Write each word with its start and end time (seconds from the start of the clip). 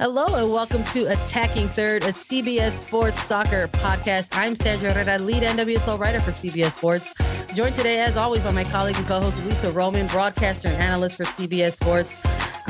Hello 0.00 0.34
and 0.34 0.52
welcome 0.52 0.82
to 0.86 1.04
Attacking 1.04 1.68
Third, 1.68 2.02
a 2.02 2.08
CBS 2.08 2.72
Sports 2.72 3.22
Soccer 3.22 3.68
podcast. 3.68 4.36
I'm 4.36 4.56
Sandra 4.56 4.92
Herrera, 4.92 5.20
lead 5.20 5.44
NWSL 5.44 6.00
writer 6.00 6.18
for 6.18 6.32
CBS 6.32 6.72
Sports. 6.72 7.14
Joined 7.54 7.76
today, 7.76 8.00
as 8.00 8.16
always, 8.16 8.42
by 8.42 8.50
my 8.50 8.64
colleague 8.64 8.96
and 8.96 9.06
co-host 9.06 9.40
Lisa 9.44 9.70
Roman, 9.70 10.08
broadcaster 10.08 10.66
and 10.66 10.82
analyst 10.82 11.16
for 11.16 11.22
CBS 11.22 11.74
Sports. 11.74 12.16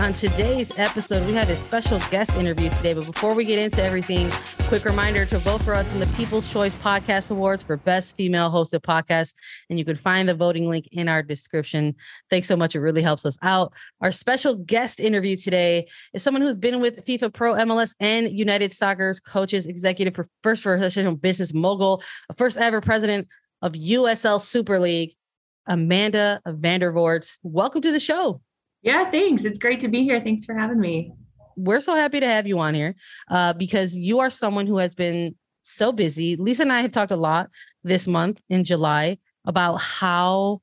On 0.05 0.12
today's 0.12 0.70
episode, 0.78 1.27
we 1.27 1.33
have 1.33 1.48
a 1.48 1.56
special 1.56 1.98
guest 2.10 2.36
interview 2.36 2.69
today. 2.69 2.92
But 2.92 3.06
before 3.06 3.33
we 3.33 3.42
get 3.42 3.58
into 3.58 3.83
everything, 3.83 4.28
quick 4.69 4.84
reminder 4.84 5.24
to 5.24 5.38
vote 5.38 5.62
for 5.62 5.72
us 5.72 5.94
in 5.94 5.98
the 5.98 6.06
People's 6.08 6.52
Choice 6.52 6.77
Podcast 6.77 7.30
Awards 7.30 7.62
for 7.62 7.78
Best 7.78 8.14
Female 8.14 8.50
Hosted 8.50 8.80
Podcast. 8.80 9.32
And 9.70 9.78
you 9.78 9.84
can 9.86 9.97
find 9.97 10.28
the 10.28 10.34
voting 10.34 10.69
link 10.69 10.91
in 10.92 11.08
our 11.08 11.22
description. 11.22 11.94
Thanks 12.28 12.48
so 12.48 12.55
much. 12.55 12.77
It 12.77 12.80
really 12.80 13.00
helps 13.00 13.25
us 13.25 13.38
out. 13.41 13.72
Our 14.02 14.12
special 14.12 14.56
guest 14.56 15.00
interview 15.00 15.38
today 15.38 15.88
is 16.12 16.22
someone 16.22 16.42
who's 16.42 16.58
been 16.58 16.82
with 16.82 17.06
FIFPro 17.06 17.58
MLS 17.64 17.94
and 17.98 18.30
United 18.30 18.75
Soccer's 18.75 19.20
coaches, 19.20 19.66
executive, 19.66 20.14
first 20.42 20.62
professional 20.62 21.16
business 21.16 21.55
mogul, 21.55 22.02
first 22.36 22.58
ever 22.58 22.82
president 22.82 23.27
of 23.62 23.72
USL 23.72 24.38
Super 24.38 24.78
League, 24.78 25.14
Amanda 25.66 26.42
Vandervort. 26.47 27.38
Welcome 27.42 27.80
to 27.80 27.91
the 27.91 27.98
show. 27.98 28.42
Yeah, 28.84 29.10
thanks. 29.10 29.44
It's 29.44 29.58
great 29.58 29.80
to 29.80 29.88
be 29.88 30.02
here. 30.02 30.20
Thanks 30.20 30.44
for 30.44 30.54
having 30.54 30.78
me. 30.78 31.12
We're 31.56 31.80
so 31.80 31.94
happy 31.94 32.20
to 32.20 32.27
have 32.27 32.46
you 32.46 32.58
on 32.58 32.74
here 32.74 32.94
uh, 33.30 33.54
because 33.54 33.96
you 33.96 34.20
are 34.20 34.28
someone 34.28 34.66
who 34.66 34.76
has 34.76 34.94
been 34.94 35.36
so 35.62 35.91
busy. 35.91 36.36
Lisa 36.36 36.62
and 36.62 36.72
I 36.72 36.82
have 36.82 36.92
talked 36.92 37.10
a 37.10 37.16
lot 37.16 37.48
this 37.82 38.06
month 38.06 38.41
in 38.50 38.64
July 38.64 39.18
about 39.46 39.76
how 39.76 40.60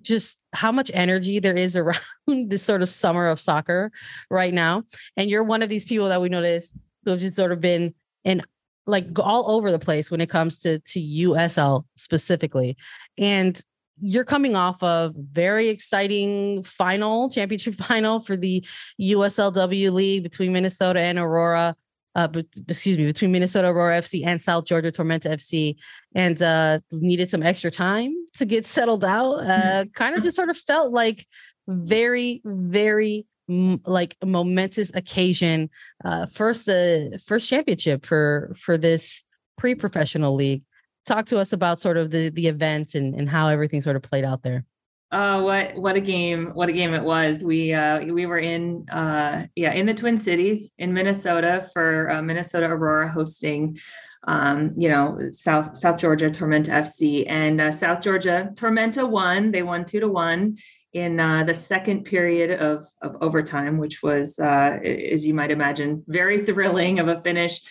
just 0.00 0.38
how 0.54 0.72
much 0.72 0.90
energy 0.94 1.40
there 1.40 1.54
is 1.54 1.76
around 1.76 2.00
this 2.26 2.62
sort 2.62 2.80
of 2.80 2.88
summer 2.88 3.28
of 3.28 3.38
soccer 3.38 3.92
right 4.30 4.54
now. 4.54 4.84
And 5.18 5.28
you're 5.28 5.44
one 5.44 5.62
of 5.62 5.68
these 5.68 5.84
people 5.84 6.08
that 6.08 6.22
we 6.22 6.30
noticed 6.30 6.74
who 7.04 7.10
have 7.10 7.20
just 7.20 7.36
sort 7.36 7.52
of 7.52 7.60
been 7.60 7.94
in 8.24 8.42
like 8.86 9.06
all 9.18 9.50
over 9.50 9.70
the 9.70 9.78
place 9.78 10.10
when 10.10 10.22
it 10.22 10.30
comes 10.30 10.60
to 10.60 10.78
to 10.78 11.00
USL 11.00 11.84
specifically. 11.96 12.78
And 13.18 13.60
you're 14.00 14.24
coming 14.24 14.54
off 14.54 14.82
of 14.82 15.14
very 15.14 15.68
exciting 15.68 16.62
final 16.62 17.30
championship 17.30 17.74
final 17.88 18.20
for 18.20 18.36
the 18.36 18.64
USLW 19.00 19.92
league 19.92 20.22
between 20.22 20.52
Minnesota 20.52 21.00
and 21.00 21.18
Aurora. 21.18 21.76
Uh, 22.14 22.26
but, 22.26 22.46
excuse 22.66 22.98
me, 22.98 23.06
between 23.06 23.30
Minnesota 23.30 23.68
Aurora 23.68 24.00
FC 24.00 24.26
and 24.26 24.40
South 24.40 24.64
Georgia 24.64 24.90
Tormenta 24.90 25.30
FC, 25.30 25.76
and 26.16 26.42
uh, 26.42 26.80
needed 26.90 27.30
some 27.30 27.44
extra 27.44 27.70
time 27.70 28.12
to 28.34 28.44
get 28.44 28.66
settled 28.66 29.04
out. 29.04 29.34
Uh, 29.34 29.84
kind 29.94 30.16
of 30.16 30.22
just 30.22 30.34
sort 30.34 30.50
of 30.50 30.56
felt 30.56 30.92
like 30.92 31.26
very, 31.68 32.40
very 32.44 33.24
m- 33.48 33.80
like 33.86 34.16
momentous 34.24 34.90
occasion. 34.94 35.70
Uh, 36.04 36.26
first, 36.26 36.66
the 36.66 37.20
first 37.24 37.48
championship 37.48 38.04
for 38.04 38.56
for 38.58 38.76
this 38.76 39.22
pre-professional 39.56 40.34
league 40.34 40.62
talk 41.08 41.26
to 41.26 41.38
us 41.38 41.52
about 41.52 41.80
sort 41.80 41.96
of 41.96 42.10
the 42.10 42.28
the 42.30 42.46
event 42.46 42.94
and, 42.94 43.14
and 43.14 43.28
how 43.28 43.48
everything 43.48 43.82
sort 43.82 43.96
of 43.96 44.02
played 44.02 44.24
out 44.24 44.42
there. 44.42 44.64
Oh, 45.10 45.42
what 45.42 45.74
what 45.76 45.96
a 45.96 46.00
game! 46.00 46.48
What 46.52 46.68
a 46.68 46.72
game 46.72 46.92
it 46.92 47.02
was. 47.02 47.42
We 47.42 47.72
uh, 47.72 48.00
we 48.00 48.26
were 48.26 48.38
in 48.38 48.88
uh, 48.90 49.46
yeah 49.56 49.72
in 49.72 49.86
the 49.86 49.94
Twin 49.94 50.18
Cities 50.18 50.70
in 50.76 50.92
Minnesota 50.92 51.68
for 51.72 52.10
uh, 52.10 52.22
Minnesota 52.22 52.66
Aurora 52.66 53.10
hosting 53.10 53.78
um, 54.26 54.74
you 54.76 54.90
know 54.90 55.18
South 55.30 55.76
South 55.76 55.96
Georgia 55.96 56.28
Tormenta 56.28 56.68
FC 56.68 57.24
and 57.26 57.58
uh, 57.58 57.72
South 57.72 58.02
Georgia 58.02 58.50
Tormenta 58.54 59.08
won. 59.08 59.50
They 59.50 59.62
won 59.62 59.86
two 59.86 60.00
to 60.00 60.08
one 60.08 60.58
in 60.92 61.20
uh, 61.20 61.44
the 61.44 61.54
second 61.54 62.04
period 62.04 62.60
of 62.60 62.86
of 63.00 63.16
overtime, 63.22 63.78
which 63.78 64.02
was 64.02 64.38
uh, 64.38 64.78
as 64.84 65.26
you 65.26 65.32
might 65.32 65.50
imagine 65.50 66.04
very 66.06 66.44
thrilling 66.44 66.98
of 66.98 67.08
a 67.08 67.22
finish 67.22 67.62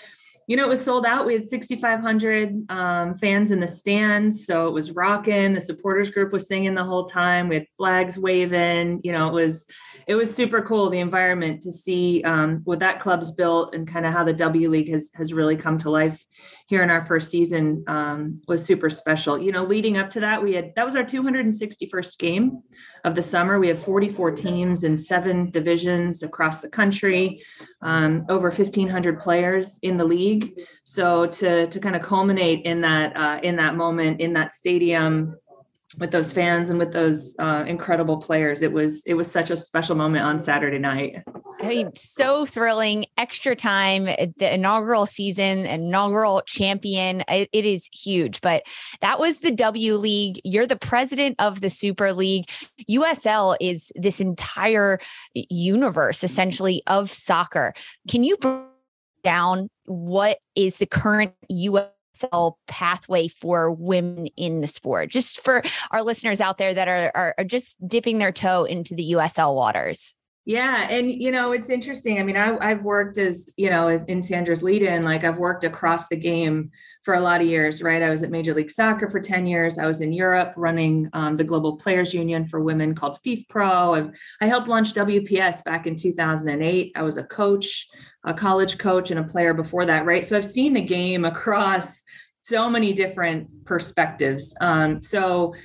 you 0.47 0.55
know, 0.55 0.63
it 0.63 0.69
was 0.69 0.83
sold 0.83 1.05
out. 1.05 1.25
We 1.25 1.33
had 1.33 1.49
6,500 1.49 2.71
um, 2.71 3.15
fans 3.15 3.51
in 3.51 3.59
the 3.59 3.67
stands. 3.67 4.45
So 4.45 4.65
it 4.65 4.71
was 4.71 4.91
rocking. 4.91 5.53
The 5.53 5.59
supporters 5.59 6.09
group 6.09 6.31
was 6.31 6.47
singing 6.47 6.73
the 6.73 6.85
whole 6.85 7.05
time. 7.05 7.49
We 7.49 7.55
had 7.55 7.67
flags 7.75 8.17
waving. 8.17 9.01
You 9.03 9.11
know, 9.11 9.27
it 9.27 9.33
was 9.33 9.65
it 10.07 10.15
was 10.15 10.33
super 10.33 10.61
cool 10.61 10.89
the 10.89 10.99
environment 10.99 11.61
to 11.63 11.71
see 11.71 12.23
um, 12.23 12.61
what 12.63 12.79
that 12.79 13.01
club's 13.01 13.29
built 13.29 13.75
and 13.75 13.85
kind 13.85 14.05
of 14.05 14.13
how 14.13 14.23
the 14.23 14.31
W 14.31 14.69
League 14.69 14.89
has 14.89 15.11
has 15.15 15.33
really 15.33 15.57
come 15.57 15.77
to 15.79 15.89
life 15.89 16.25
here 16.67 16.81
in 16.81 16.89
our 16.89 17.03
first 17.05 17.29
season 17.29 17.83
um, 17.87 18.41
was 18.47 18.63
super 18.63 18.89
special. 18.89 19.37
You 19.37 19.51
know, 19.51 19.65
leading 19.65 19.97
up 19.97 20.09
to 20.11 20.21
that, 20.21 20.41
we 20.41 20.53
had 20.53 20.71
that 20.77 20.85
was 20.85 20.95
our 20.95 21.03
261st 21.03 22.17
game 22.19 22.63
of 23.07 23.15
the 23.15 23.23
summer. 23.23 23.57
We 23.59 23.69
have 23.69 23.81
44 23.81 24.31
teams 24.31 24.83
in 24.83 24.97
seven 24.97 25.49
divisions 25.49 26.23
across 26.23 26.59
the 26.59 26.67
country, 26.67 27.41
um, 27.81 28.25
over 28.29 28.49
1,500 28.49 29.19
players 29.19 29.79
in 29.81 29.97
the 29.97 30.05
league. 30.05 30.53
So 30.83 31.25
to 31.25 31.67
to 31.67 31.79
kind 31.79 31.95
of 31.95 32.01
culminate 32.01 32.65
in 32.65 32.81
that 32.81 33.15
uh, 33.15 33.39
in 33.41 33.55
that 33.55 33.75
moment 33.75 34.19
in 34.19 34.33
that 34.33 34.51
stadium 34.51 35.37
with 35.97 36.11
those 36.11 36.33
fans 36.33 36.69
and 36.69 36.77
with 36.77 36.91
those 36.91 37.35
uh, 37.39 37.63
incredible 37.65 38.17
players. 38.17 38.61
It 38.61 38.71
was 38.71 39.03
it 39.05 39.13
was 39.13 39.31
such 39.31 39.51
a 39.51 39.57
special 39.57 39.95
moment 39.95 40.25
on 40.25 40.39
Saturday 40.39 40.79
night. 40.79 41.23
I 41.59 41.67
mean, 41.67 41.95
so 41.95 42.45
thrilling. 42.45 43.05
Extra 43.17 43.55
time, 43.55 44.07
eh, 44.07 44.27
the 44.37 44.53
inaugural 44.53 45.05
season, 45.05 45.65
inaugural 45.65 46.41
champion. 46.45 47.23
it, 47.27 47.49
it 47.51 47.65
is 47.65 47.89
huge. 47.91 48.41
But 48.41 48.63
that 49.01 49.19
was 49.19 49.39
the 49.39 49.51
W 49.51 49.95
League. 49.95 50.39
You're 50.43 50.67
the 50.67 50.75
president 50.75 51.35
of 51.39 51.61
the 51.61 51.69
Super 51.69 52.13
League. 52.13 52.45
USL 52.89 53.57
is 53.59 53.91
this 53.95 54.19
entire 54.19 54.99
eh, 55.35 55.43
universe, 55.49 56.23
essentially, 56.23 56.83
of 56.87 57.11
soccer. 57.11 57.73
Can 58.07 58.23
you 58.23 58.37
break 58.37 58.65
down 59.23 59.69
what 59.85 60.39
is 60.55 60.77
the 60.77 60.85
current 60.85 61.33
USL? 61.51 61.91
pathway 62.67 63.27
for 63.27 63.71
women 63.71 64.25
in 64.35 64.59
the 64.61 64.65
sport, 64.65 65.07
just 65.11 65.39
for 65.39 65.61
our 65.91 66.01
listeners 66.01 66.41
out 66.41 66.57
there 66.57 66.73
that 66.73 66.87
are, 66.87 67.11
are, 67.13 67.35
are 67.37 67.43
just 67.43 67.77
dipping 67.87 68.17
their 68.17 68.31
toe 68.31 68.63
into 68.63 68.95
the 68.95 69.11
USL 69.11 69.53
waters. 69.53 70.15
Yeah, 70.47 70.87
and 70.89 71.11
you 71.11 71.29
know 71.29 71.51
it's 71.51 71.69
interesting. 71.69 72.21
I 72.21 72.23
mean, 72.23 72.37
I, 72.37 72.69
have 72.69 72.83
worked 72.83 73.17
as 73.17 73.51
you 73.57 73.69
know 73.69 73.89
as 73.89 74.05
in 74.05 74.23
Sandra's 74.23 74.63
lead-in, 74.63 75.03
like 75.03 75.25
I've 75.25 75.37
worked 75.37 75.65
across 75.65 76.07
the 76.07 76.15
game 76.15 76.71
for 77.03 77.15
a 77.15 77.19
lot 77.19 77.41
of 77.41 77.47
years. 77.47 77.83
Right, 77.83 78.01
I 78.01 78.09
was 78.09 78.23
at 78.23 78.31
Major 78.31 78.53
League 78.53 78.71
Soccer 78.71 79.09
for 79.09 79.19
ten 79.19 79.45
years. 79.45 79.77
I 79.77 79.87
was 79.87 79.99
in 79.99 80.13
Europe 80.13 80.53
running 80.55 81.09
um, 81.11 81.35
the 81.35 81.43
Global 81.43 81.75
Players 81.75 82.13
Union 82.13 82.45
for 82.45 82.61
women 82.61 82.95
called 82.95 83.19
FIFPro, 83.25 83.99
and 83.99 84.15
I 84.39 84.47
helped 84.47 84.69
launch 84.69 84.93
WPS 84.93 85.65
back 85.65 85.85
in 85.85 85.97
2008. 85.97 86.93
I 86.95 87.01
was 87.01 87.17
a 87.17 87.25
coach, 87.25 87.85
a 88.23 88.33
college 88.33 88.77
coach, 88.77 89.11
and 89.11 89.19
a 89.19 89.25
player 89.25 89.53
before 89.53 89.85
that. 89.85 90.05
Right, 90.05 90.25
so 90.25 90.37
I've 90.37 90.47
seen 90.47 90.71
the 90.71 90.81
game 90.81 91.25
across 91.35 92.05
so 92.43 92.69
many 92.69 92.93
different 92.93 93.65
perspectives. 93.65 94.55
Um, 94.61 95.01
so 95.01 95.55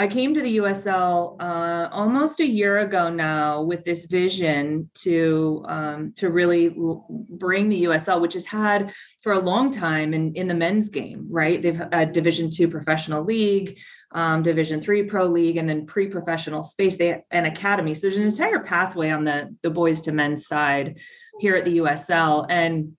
I 0.00 0.06
came 0.06 0.32
to 0.34 0.40
the 0.40 0.58
USL 0.58 1.36
uh, 1.40 1.88
almost 1.90 2.38
a 2.38 2.46
year 2.46 2.78
ago 2.78 3.10
now 3.10 3.62
with 3.62 3.84
this 3.84 4.04
vision 4.04 4.88
to 5.00 5.64
um, 5.68 6.12
to 6.16 6.30
really 6.30 6.72
bring 7.08 7.68
the 7.68 7.84
USL, 7.84 8.20
which 8.20 8.34
has 8.34 8.46
had 8.46 8.92
for 9.22 9.32
a 9.32 9.40
long 9.40 9.72
time 9.72 10.14
in, 10.14 10.34
in 10.34 10.46
the 10.46 10.54
men's 10.54 10.88
game, 10.88 11.26
right? 11.28 11.60
They've 11.60 11.82
a 11.90 12.06
Division 12.06 12.48
two 12.48 12.68
professional 12.68 13.24
league, 13.24 13.76
um, 14.12 14.44
Division 14.44 14.80
three 14.80 15.02
pro 15.02 15.26
league, 15.26 15.56
and 15.56 15.68
then 15.68 15.84
pre-professional 15.84 16.62
space. 16.62 16.96
They 16.96 17.24
an 17.32 17.46
academy. 17.46 17.92
So 17.94 18.02
there's 18.02 18.18
an 18.18 18.26
entire 18.26 18.60
pathway 18.60 19.10
on 19.10 19.24
the 19.24 19.52
the 19.62 19.70
boys 19.70 20.00
to 20.02 20.12
men's 20.12 20.46
side 20.46 20.98
here 21.40 21.56
at 21.56 21.64
the 21.64 21.78
USL, 21.78 22.46
and 22.48 22.96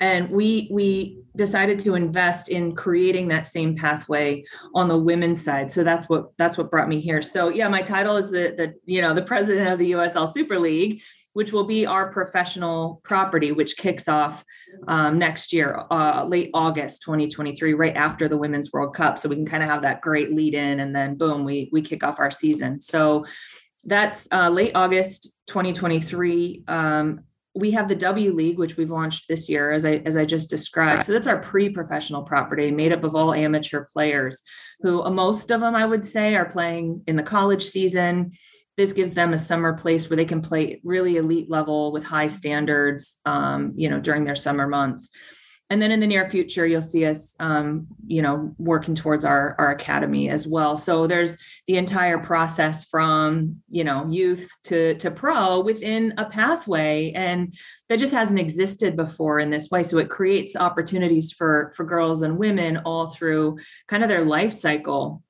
and 0.00 0.30
we 0.30 0.68
we 0.70 1.18
decided 1.36 1.78
to 1.78 1.94
invest 1.94 2.48
in 2.48 2.74
creating 2.74 3.28
that 3.28 3.46
same 3.46 3.76
pathway 3.76 4.44
on 4.74 4.88
the 4.88 4.98
women's 4.98 5.42
side. 5.42 5.70
So 5.70 5.84
that's 5.84 6.08
what 6.08 6.26
that's 6.36 6.58
what 6.58 6.70
brought 6.70 6.88
me 6.88 7.00
here. 7.00 7.22
So 7.22 7.48
yeah 7.48 7.68
my 7.68 7.82
title 7.82 8.16
is 8.16 8.30
the 8.30 8.54
the 8.56 8.74
you 8.84 9.00
know 9.00 9.14
the 9.14 9.22
president 9.22 9.68
of 9.68 9.78
the 9.78 9.92
usl 9.92 10.30
super 10.30 10.58
league 10.58 11.00
which 11.34 11.52
will 11.52 11.64
be 11.64 11.86
our 11.86 12.10
professional 12.10 13.00
property 13.04 13.52
which 13.52 13.76
kicks 13.76 14.08
off 14.08 14.44
um, 14.88 15.18
next 15.18 15.52
year 15.52 15.84
uh, 15.90 16.24
late 16.24 16.50
august 16.52 17.02
2023 17.02 17.74
right 17.74 17.96
after 17.96 18.28
the 18.28 18.36
women's 18.36 18.72
world 18.72 18.94
cup. 18.94 19.18
So 19.18 19.28
we 19.28 19.36
can 19.36 19.46
kind 19.46 19.62
of 19.62 19.68
have 19.68 19.82
that 19.82 20.00
great 20.00 20.34
lead 20.34 20.54
in 20.54 20.80
and 20.80 20.94
then 20.94 21.16
boom 21.16 21.44
we 21.44 21.68
we 21.72 21.82
kick 21.82 22.02
off 22.02 22.18
our 22.18 22.30
season. 22.30 22.80
So 22.80 23.26
that's 23.84 24.26
uh, 24.32 24.48
late 24.48 24.72
august 24.74 25.32
2023 25.46 26.64
um, 26.66 27.20
we 27.58 27.72
have 27.72 27.88
the 27.88 27.94
W 27.96 28.32
League, 28.32 28.58
which 28.58 28.76
we've 28.76 28.90
launched 28.90 29.26
this 29.28 29.48
year, 29.48 29.72
as 29.72 29.84
I 29.84 30.02
as 30.06 30.16
I 30.16 30.24
just 30.24 30.48
described. 30.48 31.04
So 31.04 31.12
that's 31.12 31.26
our 31.26 31.40
pre-professional 31.40 32.22
property, 32.22 32.70
made 32.70 32.92
up 32.92 33.04
of 33.04 33.14
all 33.14 33.34
amateur 33.34 33.84
players, 33.84 34.42
who 34.80 35.02
uh, 35.02 35.10
most 35.10 35.50
of 35.50 35.60
them, 35.60 35.74
I 35.74 35.84
would 35.84 36.04
say, 36.04 36.36
are 36.36 36.48
playing 36.48 37.02
in 37.06 37.16
the 37.16 37.22
college 37.22 37.64
season. 37.64 38.32
This 38.76 38.92
gives 38.92 39.12
them 39.12 39.32
a 39.32 39.38
summer 39.38 39.72
place 39.76 40.08
where 40.08 40.16
they 40.16 40.24
can 40.24 40.40
play 40.40 40.80
really 40.84 41.16
elite 41.16 41.50
level 41.50 41.90
with 41.90 42.04
high 42.04 42.28
standards, 42.28 43.18
um, 43.26 43.72
you 43.74 43.90
know, 43.90 43.98
during 43.98 44.24
their 44.24 44.36
summer 44.36 44.68
months 44.68 45.10
and 45.70 45.82
then 45.82 45.92
in 45.92 46.00
the 46.00 46.06
near 46.06 46.28
future 46.30 46.66
you'll 46.66 46.80
see 46.80 47.04
us 47.04 47.36
um, 47.40 47.86
you 48.06 48.22
know 48.22 48.54
working 48.58 48.94
towards 48.94 49.24
our 49.24 49.54
our 49.58 49.70
academy 49.70 50.30
as 50.30 50.46
well. 50.46 50.76
So 50.76 51.06
there's 51.06 51.36
the 51.66 51.76
entire 51.76 52.18
process 52.18 52.84
from 52.84 53.56
you 53.70 53.84
know 53.84 54.06
youth 54.08 54.48
to 54.64 54.94
to 54.94 55.10
pro 55.10 55.60
within 55.60 56.14
a 56.16 56.24
pathway 56.26 57.12
and 57.14 57.54
that 57.88 57.98
just 57.98 58.12
hasn't 58.12 58.38
existed 58.38 58.96
before 58.96 59.40
in 59.40 59.50
this 59.50 59.70
way. 59.70 59.82
So 59.82 59.98
it 59.98 60.10
creates 60.10 60.56
opportunities 60.56 61.32
for 61.32 61.72
for 61.76 61.84
girls 61.84 62.22
and 62.22 62.38
women 62.38 62.78
all 62.78 63.08
through 63.08 63.58
kind 63.88 64.02
of 64.02 64.08
their 64.08 64.24
life 64.24 64.52
cycle 64.52 65.22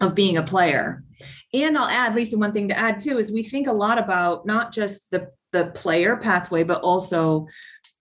of 0.00 0.14
being 0.14 0.36
a 0.36 0.42
player. 0.42 1.02
And 1.54 1.78
i'll 1.78 1.86
add 1.86 2.14
lisa 2.14 2.36
one 2.36 2.52
thing 2.52 2.68
to 2.68 2.78
add 2.78 3.00
too 3.00 3.18
is 3.18 3.30
we 3.30 3.42
think 3.42 3.66
a 3.66 3.72
lot 3.72 3.98
about 3.98 4.46
not 4.46 4.72
just 4.72 5.10
the 5.10 5.30
the 5.52 5.66
player 5.66 6.16
pathway 6.16 6.62
but 6.62 6.82
also 6.82 7.46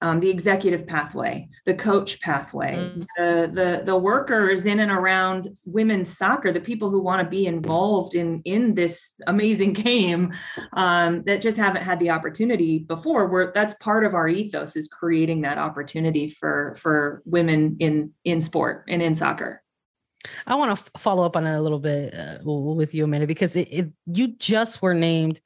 um, 0.01 0.19
the 0.19 0.29
executive 0.29 0.85
pathway, 0.85 1.47
the 1.65 1.73
coach 1.73 2.19
pathway, 2.21 2.75
mm. 2.75 3.05
the, 3.17 3.49
the 3.51 3.81
the 3.85 3.97
workers 3.97 4.65
in 4.65 4.79
and 4.79 4.91
around 4.91 5.49
women's 5.65 6.15
soccer, 6.15 6.51
the 6.51 6.59
people 6.59 6.89
who 6.89 7.01
want 7.01 7.23
to 7.23 7.29
be 7.29 7.47
involved 7.47 8.13
in 8.13 8.41
in 8.43 8.75
this 8.75 9.13
amazing 9.27 9.73
game 9.87 10.33
um, 10.73 11.23
that 11.23 11.41
just 11.41 11.57
haven't 11.57 11.83
had 11.83 11.99
the 11.99 12.09
opportunity 12.09 12.79
before. 12.79 13.27
Where 13.27 13.51
that's 13.55 13.73
part 13.75 14.05
of 14.05 14.13
our 14.13 14.27
ethos 14.27 14.75
is 14.75 14.87
creating 14.87 15.41
that 15.41 15.57
opportunity 15.57 16.29
for 16.29 16.75
for 16.79 17.21
women 17.25 17.77
in 17.79 18.11
in 18.25 18.41
sport 18.41 18.85
and 18.89 19.01
in 19.01 19.15
soccer. 19.15 19.61
I 20.47 20.55
want 20.55 20.75
to 20.75 20.83
f- 20.83 21.01
follow 21.01 21.25
up 21.25 21.35
on 21.35 21.45
it 21.45 21.55
a 21.55 21.61
little 21.61 21.79
bit 21.79 22.13
uh, 22.13 22.39
with 22.43 22.93
you, 22.93 23.03
Amanda, 23.03 23.27
because 23.27 23.55
it, 23.55 23.67
it, 23.71 23.91
you 24.07 24.29
just 24.29 24.81
were 24.81 24.95
named 24.95 25.39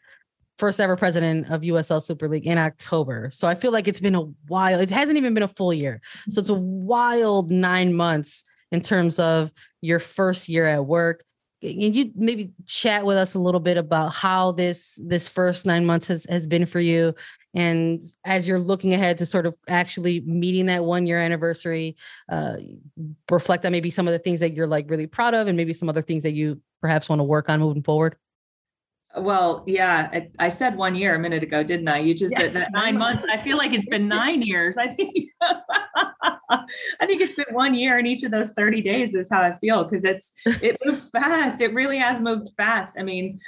first 0.60 0.80
ever 0.82 0.98
president 0.98 1.50
of 1.50 1.62
USL 1.62 2.04
Super 2.04 2.28
League 2.28 2.46
in 2.46 2.58
October. 2.58 3.30
So 3.32 3.48
I 3.48 3.56
feel 3.56 3.72
like 3.72 3.88
it's 3.88 4.02
been 4.02 4.14
a 4.14 4.24
while. 4.48 4.80
It 4.80 4.90
hasn't 4.90 5.18
even 5.18 5.34
been 5.34 5.44
a 5.44 5.48
full 5.48 5.74
year. 5.74 6.02
So 6.30 6.42
it's 6.42 6.50
a 6.50 6.54
wild 6.54 7.50
nine 7.50 7.94
months 7.94 8.44
in 8.72 8.82
terms 8.82 9.20
of 9.20 9.52
your 9.82 10.00
first 10.00 10.50
year 10.50 10.68
at 10.68 10.86
work. 10.86 11.24
Can 11.62 11.94
you 11.94 12.12
maybe 12.16 12.52
chat 12.66 13.06
with 13.06 13.18
us 13.18 13.34
a 13.34 13.40
little 13.40 13.60
bit 13.60 13.78
about 13.78 14.14
how 14.14 14.52
this 14.52 15.00
this 15.04 15.28
first 15.28 15.66
nine 15.66 15.86
months 15.86 16.08
has, 16.08 16.26
has 16.30 16.46
been 16.46 16.66
for 16.66 16.80
you? 16.80 17.16
And 17.54 18.06
as 18.24 18.48
you're 18.48 18.60
looking 18.60 18.94
ahead 18.94 19.18
to 19.18 19.26
sort 19.26 19.46
of 19.46 19.56
actually 19.68 20.22
meeting 20.22 20.68
that 20.68 20.86
one 20.86 21.06
year 21.06 21.20
anniversary, 21.20 21.98
uh, 22.30 22.58
reflect 23.30 23.66
on 23.66 23.72
maybe 23.72 23.90
some 23.90 24.08
of 24.08 24.12
the 24.12 24.20
things 24.20 24.42
that 24.42 24.54
you're 24.54 24.68
like 24.68 24.90
really 24.90 25.08
proud 25.08 25.34
of 25.34 25.48
and 25.48 25.58
maybe 25.58 25.74
some 25.74 25.90
other 25.90 26.02
things 26.02 26.24
that 26.24 26.34
you 26.34 26.62
perhaps 26.82 27.10
want 27.10 27.20
to 27.20 27.24
work 27.24 27.50
on 27.50 27.60
moving 27.60 27.84
forward. 27.84 28.16
Well, 29.18 29.64
yeah, 29.66 30.10
I, 30.14 30.30
I, 30.38 30.50
said 30.50 30.78
one 30.78 30.94
year 30.94 31.16
a 31.16 31.20
minute 31.20 31.42
ago, 31.42 31.64
didn't 31.64 31.88
I? 31.88 31.98
You 31.98 32.14
just 32.14 32.32
yeah, 32.32 32.48
that 32.48 32.72
nine 32.74 32.96
months. 32.96 33.26
I 33.30 33.38
feel 33.38 33.58
like 33.58 33.74
it's 33.74 33.88
been 33.88 34.08
nine 34.08 34.42
years. 34.42 34.78
I 34.78 34.88
think 34.88 35.30
I 35.42 37.06
think 37.06 37.22
it's 37.22 37.34
been 37.34 37.54
one 37.54 37.74
year 37.74 37.98
in 37.98 38.06
each 38.06 38.24
of 38.24 38.32
those 38.32 38.52
30 38.52 38.82
days 38.82 39.16
is 39.16 39.30
how 39.30 39.42
I 39.42 39.58
feel 39.58 39.84
because 39.84 40.06
it's 40.06 40.32
it 40.46 40.78
moves 40.86 41.10
fast. 41.10 41.62
It 41.62 41.74
really 41.74 41.98
has 41.98 42.22
moved 42.22 42.50
fast. 42.56 42.98
I 43.00 43.04
mean, 43.04 43.40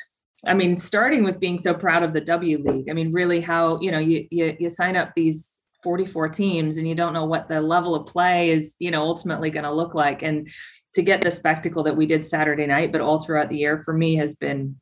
I 0.46 0.56
mean, 0.56 0.80
starting 0.80 1.24
with 1.24 1.40
being 1.40 1.62
so 1.62 1.76
proud 1.76 2.02
of 2.02 2.14
the 2.14 2.22
W 2.22 2.58
League. 2.58 2.90
I 2.90 2.94
mean, 2.94 3.12
really 3.12 3.40
how, 3.40 3.80
you 3.82 3.92
know, 3.92 4.00
you 4.00 4.28
you 4.32 4.58
you 4.60 4.70
sign 4.72 4.96
up 4.96 5.12
these 5.16 5.62
44 5.84 6.30
teams 6.30 6.78
and 6.78 6.88
you 6.88 6.96
don't 6.96 7.14
know 7.14 7.26
what 7.26 7.50
the 7.50 7.62
level 7.62 7.94
of 7.94 8.08
play 8.08 8.50
is, 8.50 8.76
you 8.80 8.90
know, 8.90 9.04
ultimately 9.04 9.52
going 9.52 9.64
to 9.64 9.72
look 9.72 9.94
like. 9.94 10.24
And 10.24 10.50
to 10.94 11.02
get 11.02 11.22
the 11.22 11.32
spectacle 11.32 11.84
that 11.84 11.96
we 11.96 12.06
did 12.06 12.26
Saturday 12.26 12.66
night, 12.66 12.92
but 12.92 13.02
all 13.02 13.20
throughout 13.20 13.50
the 13.50 13.58
year 13.58 13.82
for 13.84 13.94
me 13.94 14.16
has 14.16 14.36
been 14.36 14.76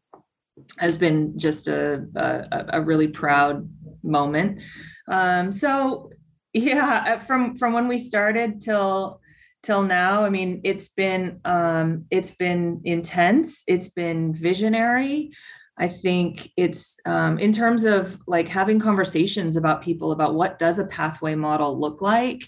has 0.77 0.97
been 0.97 1.37
just 1.37 1.67
a, 1.67 2.05
a, 2.15 2.79
a 2.79 2.81
really 2.81 3.07
proud 3.07 3.69
moment. 4.03 4.59
Um, 5.07 5.51
so 5.51 6.11
yeah, 6.53 7.05
uh, 7.07 7.19
from 7.19 7.55
from 7.55 7.73
when 7.73 7.87
we 7.87 7.97
started 7.97 8.61
till 8.61 9.21
till 9.61 9.83
now, 9.83 10.23
I 10.23 10.29
mean, 10.29 10.61
it's 10.63 10.89
been 10.89 11.41
um, 11.45 12.05
it's 12.09 12.31
been 12.31 12.81
intense. 12.83 13.63
It's 13.67 13.89
been 13.89 14.33
visionary. 14.33 15.31
I 15.77 15.87
think 15.87 16.51
it's 16.57 16.99
um, 17.05 17.39
in 17.39 17.53
terms 17.53 17.85
of 17.85 18.19
like 18.27 18.49
having 18.49 18.79
conversations 18.79 19.55
about 19.55 19.81
people 19.81 20.11
about 20.11 20.35
what 20.35 20.59
does 20.59 20.77
a 20.79 20.85
pathway 20.85 21.35
model 21.35 21.79
look 21.79 22.01
like 22.01 22.41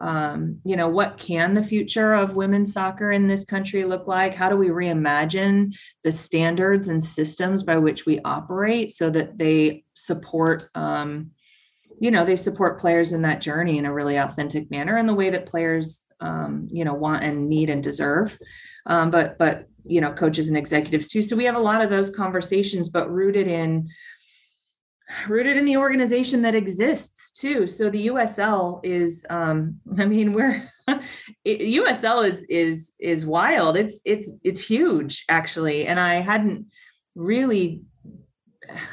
um, 0.00 0.60
you 0.64 0.76
know, 0.76 0.88
what 0.88 1.18
can 1.18 1.54
the 1.54 1.62
future 1.62 2.14
of 2.14 2.36
women's 2.36 2.72
soccer 2.72 3.10
in 3.10 3.26
this 3.26 3.44
country 3.44 3.84
look 3.84 4.06
like? 4.06 4.34
How 4.34 4.48
do 4.48 4.56
we 4.56 4.68
reimagine 4.68 5.74
the 6.04 6.12
standards 6.12 6.88
and 6.88 7.02
systems 7.02 7.62
by 7.62 7.78
which 7.78 8.06
we 8.06 8.20
operate 8.20 8.90
so 8.92 9.10
that 9.10 9.38
they 9.38 9.84
support, 9.94 10.68
um, 10.74 11.32
you 12.00 12.10
know, 12.10 12.24
they 12.24 12.36
support 12.36 12.80
players 12.80 13.12
in 13.12 13.22
that 13.22 13.40
journey 13.40 13.78
in 13.78 13.86
a 13.86 13.92
really 13.92 14.16
authentic 14.16 14.70
manner 14.70 14.98
in 14.98 15.06
the 15.06 15.14
way 15.14 15.30
that 15.30 15.46
players, 15.46 16.04
um, 16.20 16.68
you 16.70 16.84
know, 16.84 16.94
want 16.94 17.24
and 17.24 17.48
need 17.48 17.68
and 17.68 17.82
deserve. 17.82 18.38
Um, 18.86 19.10
but, 19.10 19.36
but, 19.36 19.66
you 19.84 20.00
know, 20.00 20.12
coaches 20.12 20.48
and 20.48 20.56
executives 20.56 21.08
too. 21.08 21.22
So 21.22 21.34
we 21.34 21.44
have 21.44 21.56
a 21.56 21.60
lot 21.60 21.82
of 21.82 21.90
those 21.90 22.10
conversations, 22.10 22.88
but 22.88 23.10
rooted 23.10 23.48
in 23.48 23.88
rooted 25.28 25.56
in 25.56 25.64
the 25.64 25.76
organization 25.76 26.42
that 26.42 26.54
exists 26.54 27.32
too. 27.32 27.66
So 27.66 27.90
the 27.90 28.08
USL 28.08 28.80
is, 28.84 29.24
um, 29.30 29.80
I 29.98 30.04
mean, 30.04 30.32
we're 30.32 30.70
it, 31.44 31.60
USL 31.60 32.28
is 32.30 32.44
is 32.48 32.92
is 32.98 33.26
wild. 33.26 33.76
It's 33.76 34.00
it's 34.04 34.30
it's 34.44 34.62
huge 34.62 35.24
actually, 35.28 35.86
and 35.86 35.98
I 35.98 36.20
hadn't 36.20 36.66
really. 37.14 37.82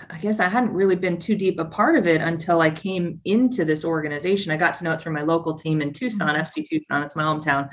I 0.09 0.17
guess 0.19 0.39
I 0.39 0.47
hadn't 0.47 0.71
really 0.71 0.95
been 0.95 1.19
too 1.19 1.35
deep 1.35 1.59
a 1.59 1.65
part 1.65 1.97
of 1.97 2.07
it 2.07 2.21
until 2.21 2.61
I 2.61 2.69
came 2.69 3.19
into 3.25 3.65
this 3.65 3.83
organization. 3.83 4.53
I 4.53 4.55
got 4.55 4.73
to 4.75 4.85
know 4.85 4.93
it 4.93 5.01
through 5.01 5.11
my 5.11 5.23
local 5.23 5.53
team 5.53 5.81
in 5.81 5.91
Tucson, 5.91 6.29
mm-hmm. 6.29 6.41
FC 6.41 6.65
Tucson. 6.65 7.03
It's 7.03 7.17
my 7.17 7.23
hometown. 7.23 7.69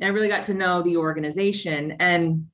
And 0.00 0.08
I 0.08 0.08
really 0.08 0.26
got 0.26 0.42
to 0.44 0.54
know 0.54 0.82
the 0.82 0.96
organization. 0.96 1.92
And 2.00 2.48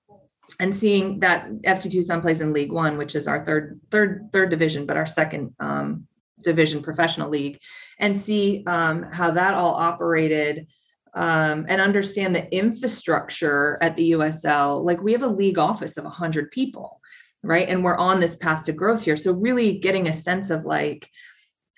and 0.58 0.74
seeing 0.74 1.20
that 1.20 1.48
FC 1.62 1.90
Tucson 1.90 2.20
plays 2.20 2.40
in 2.40 2.52
League 2.52 2.72
One, 2.72 2.98
which 2.98 3.14
is 3.14 3.28
our 3.28 3.44
third 3.44 3.80
third 3.90 4.30
third 4.32 4.50
division, 4.50 4.86
but 4.86 4.96
our 4.96 5.06
second 5.06 5.54
um, 5.60 6.06
division 6.42 6.82
professional 6.82 7.28
league, 7.28 7.58
and 7.98 8.16
see 8.16 8.64
um, 8.66 9.04
how 9.12 9.30
that 9.32 9.54
all 9.54 9.74
operated. 9.74 10.66
Um, 11.12 11.66
and 11.68 11.80
understand 11.80 12.36
the 12.36 12.48
infrastructure 12.54 13.76
at 13.82 13.96
the 13.96 14.12
USL. 14.12 14.84
Like 14.84 15.02
we 15.02 15.10
have 15.10 15.24
a 15.24 15.26
league 15.26 15.58
office 15.58 15.96
of 15.96 16.04
100 16.04 16.52
people, 16.52 17.00
right? 17.42 17.68
And 17.68 17.82
we're 17.82 17.96
on 17.96 18.20
this 18.20 18.36
path 18.36 18.64
to 18.66 18.72
growth 18.72 19.02
here. 19.02 19.16
So 19.16 19.32
really 19.32 19.78
getting 19.78 20.06
a 20.06 20.12
sense 20.12 20.50
of 20.50 20.64
like 20.66 21.10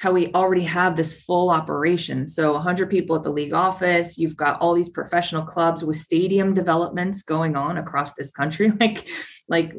how 0.02 0.10
we 0.10 0.32
already 0.32 0.64
have 0.64 0.96
this 0.96 1.22
full 1.22 1.48
operation. 1.48 2.26
So 2.26 2.54
100 2.54 2.90
people 2.90 3.14
at 3.14 3.22
the 3.22 3.30
league 3.30 3.52
office, 3.52 4.18
you've 4.18 4.36
got 4.36 4.60
all 4.60 4.74
these 4.74 4.88
professional 4.88 5.44
clubs 5.44 5.84
with 5.84 5.96
stadium 5.96 6.54
developments 6.54 7.22
going 7.22 7.54
on 7.54 7.78
across 7.78 8.14
this 8.14 8.32
country. 8.32 8.72
Like 8.82 9.06
like 9.48 9.74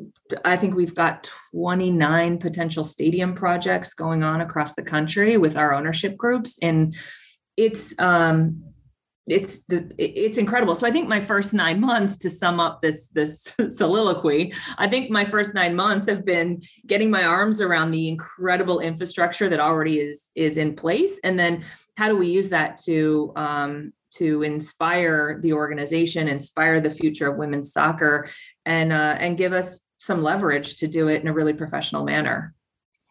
I 0.46 0.56
think 0.56 0.75
we've 0.75 0.96
got 0.96 1.30
29 1.51 2.38
potential 2.38 2.86
stadium 2.86 3.34
projects 3.34 3.94
going 3.94 4.24
on 4.24 4.39
across 4.39 4.75
the 4.75 4.84
country 4.84 5.36
with 5.36 5.58
our 5.58 5.74
ownership 5.74 6.15
groups 6.15 6.58
and 6.62 6.96
it's 7.58 7.94
um 8.00 8.63
it's 9.27 9.63
the 9.65 9.89
it's 9.98 10.38
incredible. 10.38 10.75
So 10.75 10.86
i 10.86 10.92
think 10.92 11.08
my 11.08 11.20
first 11.20 11.53
nine 11.53 11.80
months 11.80 12.18
to 12.18 12.30
sum 12.30 12.60
up 12.60 12.82
this 12.82 13.08
this 13.10 13.53
soliloquy 13.70 14.53
i 14.77 14.88
think 14.88 15.10
my 15.10 15.24
first 15.24 15.53
nine 15.53 15.75
months 15.75 16.08
have 16.08 16.25
been 16.25 16.62
getting 16.88 17.10
my 17.10 17.24
arms 17.24 17.62
around 17.62 17.92
the 17.92 18.10
incredible 18.10 18.80
infrastructure 18.80 19.48
that 19.50 19.60
already 19.60 20.00
is 20.00 20.32
is 20.36 20.58
in 20.58 20.75
place. 20.75 21.20
And 21.24 21.38
then 21.38 21.63
how 21.96 22.10
do 22.10 22.18
we 22.18 22.27
use 22.27 22.50
that 22.50 22.77
to 22.86 23.32
um, 23.36 23.94
to 24.15 24.44
inspire 24.44 25.39
the 25.42 25.53
organization 25.53 26.27
inspire 26.27 26.80
the 26.80 26.89
future 26.89 27.30
of 27.30 27.38
women's 27.38 27.72
soccer 27.72 28.30
and 28.65 28.92
uh, 28.92 29.15
and 29.20 29.38
give 29.38 29.53
us 29.53 29.80
some 29.98 30.22
leverage 30.22 30.75
to 30.77 30.88
do 30.88 31.08
it 31.08 31.22
in 31.22 31.27
a 31.27 31.34
really 31.34 31.53
professional 31.53 32.03
manner 32.03 32.53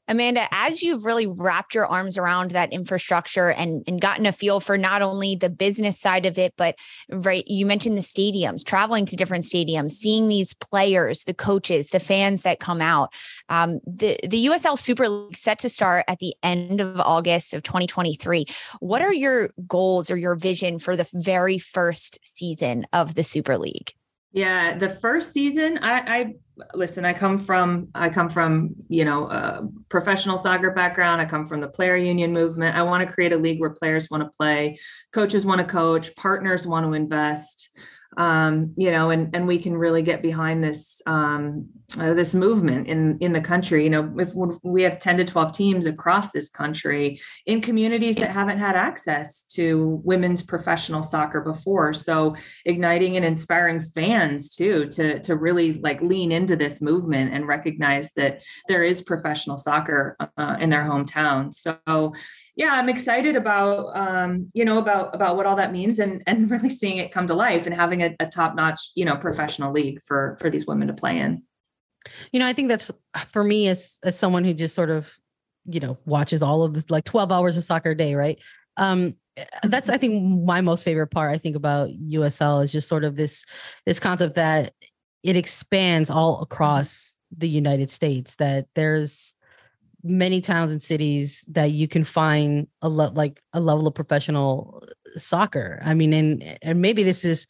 Amanda, 0.08 0.46
as 0.50 0.82
you've 0.82 1.04
really 1.04 1.26
wrapped 1.26 1.74
your 1.74 1.86
arms 1.86 2.18
around 2.18 2.50
that 2.50 2.72
infrastructure 2.72 3.50
and, 3.50 3.84
and 3.86 4.00
gotten 4.00 4.26
a 4.26 4.32
feel 4.32 4.60
for 4.60 4.76
not 4.76 5.00
only 5.00 5.36
the 5.36 5.48
business 5.48 5.98
side 5.98 6.26
of 6.26 6.38
it, 6.38 6.54
but 6.56 6.74
right, 7.10 7.44
you 7.46 7.64
mentioned 7.64 7.96
the 7.96 8.02
stadiums, 8.02 8.64
traveling 8.64 9.06
to 9.06 9.16
different 9.16 9.44
stadiums, 9.44 9.92
seeing 9.92 10.28
these 10.28 10.54
players, 10.54 11.24
the 11.24 11.34
coaches, 11.34 11.88
the 11.88 12.00
fans 12.00 12.42
that 12.42 12.60
come 12.60 12.82
out. 12.82 13.12
Um, 13.48 13.80
the, 13.86 14.18
the 14.28 14.46
USL 14.46 14.76
Super 14.76 15.08
League 15.08 15.36
set 15.36 15.60
to 15.60 15.68
start 15.68 16.04
at 16.08 16.18
the 16.18 16.34
end 16.42 16.80
of 16.80 16.98
August 16.98 17.54
of 17.54 17.62
2023. 17.62 18.46
What 18.80 19.02
are 19.02 19.12
your 19.12 19.50
goals 19.66 20.10
or 20.10 20.16
your 20.16 20.34
vision 20.34 20.78
for 20.78 20.96
the 20.96 21.08
very 21.14 21.58
first 21.58 22.18
season 22.24 22.86
of 22.92 23.14
the 23.14 23.24
Super 23.24 23.56
League? 23.56 23.92
Yeah, 24.32 24.78
the 24.78 24.88
first 24.88 25.32
season, 25.32 25.78
I, 25.82 26.18
I 26.18 26.34
listen. 26.74 27.04
I 27.04 27.12
come 27.12 27.38
from 27.38 27.88
I 27.94 28.08
come 28.08 28.28
from 28.28 28.74
you 28.88 29.04
know 29.04 29.28
a 29.28 29.68
professional 29.88 30.38
soccer 30.38 30.70
background. 30.70 31.20
I 31.20 31.24
come 31.24 31.46
from 31.46 31.60
the 31.60 31.68
player 31.68 31.96
union 31.96 32.32
movement. 32.32 32.76
I 32.76 32.82
want 32.82 33.06
to 33.06 33.12
create 33.12 33.32
a 33.32 33.36
league 33.36 33.60
where 33.60 33.70
players 33.70 34.10
want 34.10 34.22
to 34.22 34.30
play, 34.36 34.78
coaches 35.12 35.44
want 35.44 35.60
to 35.60 35.66
coach, 35.66 36.14
partners 36.16 36.66
want 36.66 36.86
to 36.86 36.92
invest 36.92 37.70
um, 38.16 38.74
you 38.76 38.90
know, 38.90 39.10
and 39.10 39.34
and 39.34 39.46
we 39.46 39.58
can 39.58 39.76
really 39.76 40.02
get 40.02 40.22
behind 40.22 40.62
this 40.62 41.00
um, 41.06 41.68
uh, 41.98 42.14
this 42.14 42.34
movement 42.34 42.86
in 42.86 43.18
in 43.20 43.32
the 43.32 43.40
country. 43.40 43.84
You 43.84 43.90
know, 43.90 44.14
if 44.18 44.32
we 44.62 44.82
have 44.82 44.98
ten 44.98 45.16
to 45.16 45.24
twelve 45.24 45.52
teams 45.52 45.86
across 45.86 46.30
this 46.30 46.48
country 46.48 47.20
in 47.46 47.60
communities 47.60 48.16
that 48.16 48.30
haven't 48.30 48.58
had 48.58 48.76
access 48.76 49.44
to 49.44 50.00
women's 50.04 50.42
professional 50.42 51.02
soccer 51.02 51.40
before, 51.40 51.94
so 51.94 52.36
igniting 52.64 53.16
and 53.16 53.24
inspiring 53.24 53.80
fans 53.80 54.54
too 54.54 54.86
to 54.90 55.18
to 55.20 55.36
really 55.36 55.74
like 55.74 56.00
lean 56.02 56.32
into 56.32 56.56
this 56.56 56.82
movement 56.82 57.32
and 57.32 57.46
recognize 57.46 58.12
that 58.14 58.42
there 58.68 58.84
is 58.84 59.00
professional 59.00 59.56
soccer 59.56 60.16
uh, 60.36 60.56
in 60.60 60.68
their 60.70 60.84
hometown. 60.84 61.52
So 61.54 62.12
yeah 62.56 62.70
i'm 62.72 62.88
excited 62.88 63.36
about 63.36 63.96
um, 63.96 64.50
you 64.54 64.64
know 64.64 64.78
about 64.78 65.14
about 65.14 65.36
what 65.36 65.46
all 65.46 65.56
that 65.56 65.72
means 65.72 65.98
and 65.98 66.22
and 66.26 66.50
really 66.50 66.70
seeing 66.70 66.98
it 66.98 67.12
come 67.12 67.26
to 67.26 67.34
life 67.34 67.66
and 67.66 67.74
having 67.74 68.02
a, 68.02 68.14
a 68.20 68.26
top 68.26 68.54
notch 68.54 68.90
you 68.94 69.04
know 69.04 69.16
professional 69.16 69.72
league 69.72 70.00
for 70.06 70.36
for 70.40 70.50
these 70.50 70.66
women 70.66 70.88
to 70.88 70.94
play 70.94 71.18
in. 71.18 71.42
You 72.32 72.40
know 72.40 72.46
i 72.46 72.52
think 72.52 72.68
that's 72.68 72.90
for 73.28 73.44
me 73.44 73.68
as 73.68 73.98
as 74.02 74.18
someone 74.18 74.44
who 74.44 74.54
just 74.54 74.74
sort 74.74 74.90
of 74.90 75.12
you 75.66 75.80
know 75.80 75.98
watches 76.04 76.42
all 76.42 76.64
of 76.64 76.74
this 76.74 76.90
like 76.90 77.04
12 77.04 77.30
hours 77.30 77.56
of 77.56 77.64
soccer 77.64 77.90
a 77.90 77.96
day 77.96 78.14
right? 78.14 78.40
Um 78.76 79.16
that's 79.62 79.88
i 79.88 79.96
think 79.96 80.22
my 80.44 80.60
most 80.60 80.84
favorite 80.84 81.06
part 81.06 81.32
i 81.32 81.38
think 81.38 81.56
about 81.56 81.88
usl 81.88 82.62
is 82.62 82.70
just 82.70 82.86
sort 82.86 83.02
of 83.02 83.16
this 83.16 83.46
this 83.86 83.98
concept 83.98 84.34
that 84.34 84.74
it 85.22 85.36
expands 85.36 86.10
all 86.10 86.42
across 86.42 87.18
the 87.36 87.48
united 87.48 87.90
states 87.90 88.34
that 88.34 88.66
there's 88.74 89.32
many 90.02 90.40
towns 90.40 90.70
and 90.70 90.82
cities 90.82 91.44
that 91.48 91.70
you 91.70 91.86
can 91.86 92.04
find 92.04 92.66
a 92.80 92.88
lot 92.88 93.14
like 93.14 93.40
a 93.52 93.60
level 93.60 93.86
of 93.86 93.94
professional 93.94 94.82
uh, 94.82 95.18
soccer. 95.18 95.80
I 95.84 95.94
mean, 95.94 96.12
and 96.12 96.58
and 96.62 96.80
maybe 96.80 97.02
this 97.02 97.24
is 97.24 97.46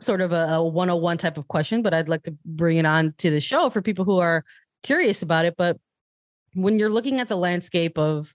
sort 0.00 0.20
of 0.20 0.32
a, 0.32 0.54
a 0.54 0.64
101 0.64 1.18
type 1.18 1.36
of 1.36 1.48
question, 1.48 1.82
but 1.82 1.92
I'd 1.92 2.08
like 2.08 2.22
to 2.24 2.34
bring 2.44 2.78
it 2.78 2.86
on 2.86 3.14
to 3.18 3.30
the 3.30 3.40
show 3.40 3.70
for 3.70 3.82
people 3.82 4.04
who 4.04 4.18
are 4.18 4.44
curious 4.82 5.22
about 5.22 5.44
it. 5.44 5.54
But 5.56 5.78
when 6.54 6.78
you're 6.78 6.88
looking 6.88 7.20
at 7.20 7.28
the 7.28 7.36
landscape 7.36 7.98
of 7.98 8.34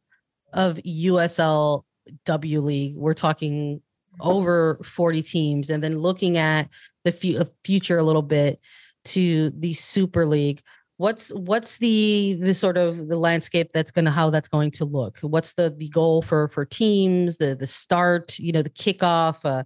of 0.54 0.78
USL 0.78 1.84
W 2.26 2.62
League, 2.62 2.96
we're 2.96 3.14
talking 3.14 3.82
over 4.20 4.80
40 4.86 5.22
teams, 5.24 5.70
and 5.70 5.84
then 5.84 6.00
looking 6.00 6.38
at 6.38 6.70
the 7.04 7.14
f- 7.14 7.48
future 7.64 7.98
a 7.98 8.04
little 8.04 8.22
bit 8.22 8.60
to 9.06 9.52
the 9.52 9.74
Super 9.74 10.26
League 10.26 10.62
what's 10.98 11.30
what's 11.30 11.78
the 11.78 12.38
the 12.40 12.54
sort 12.54 12.78
of 12.78 13.08
the 13.08 13.18
landscape 13.18 13.72
that's 13.74 13.92
going 13.92 14.06
to 14.06 14.12
how 14.12 14.30
that's 14.30 14.50
going 14.50 14.72
to 14.72 14.86
look? 14.86 15.20
What's 15.20 15.54
the 15.54 15.74
the 15.76 15.90
goal 15.90 16.22
for 16.22 16.48
for 16.50 16.66
teams 16.66 17.38
the 17.38 17.56
the 17.56 17.68
start 17.68 18.38
you 18.40 18.52
know 18.52 18.62
the 18.62 18.70
kickoff 18.70 19.38
uh 19.44 19.64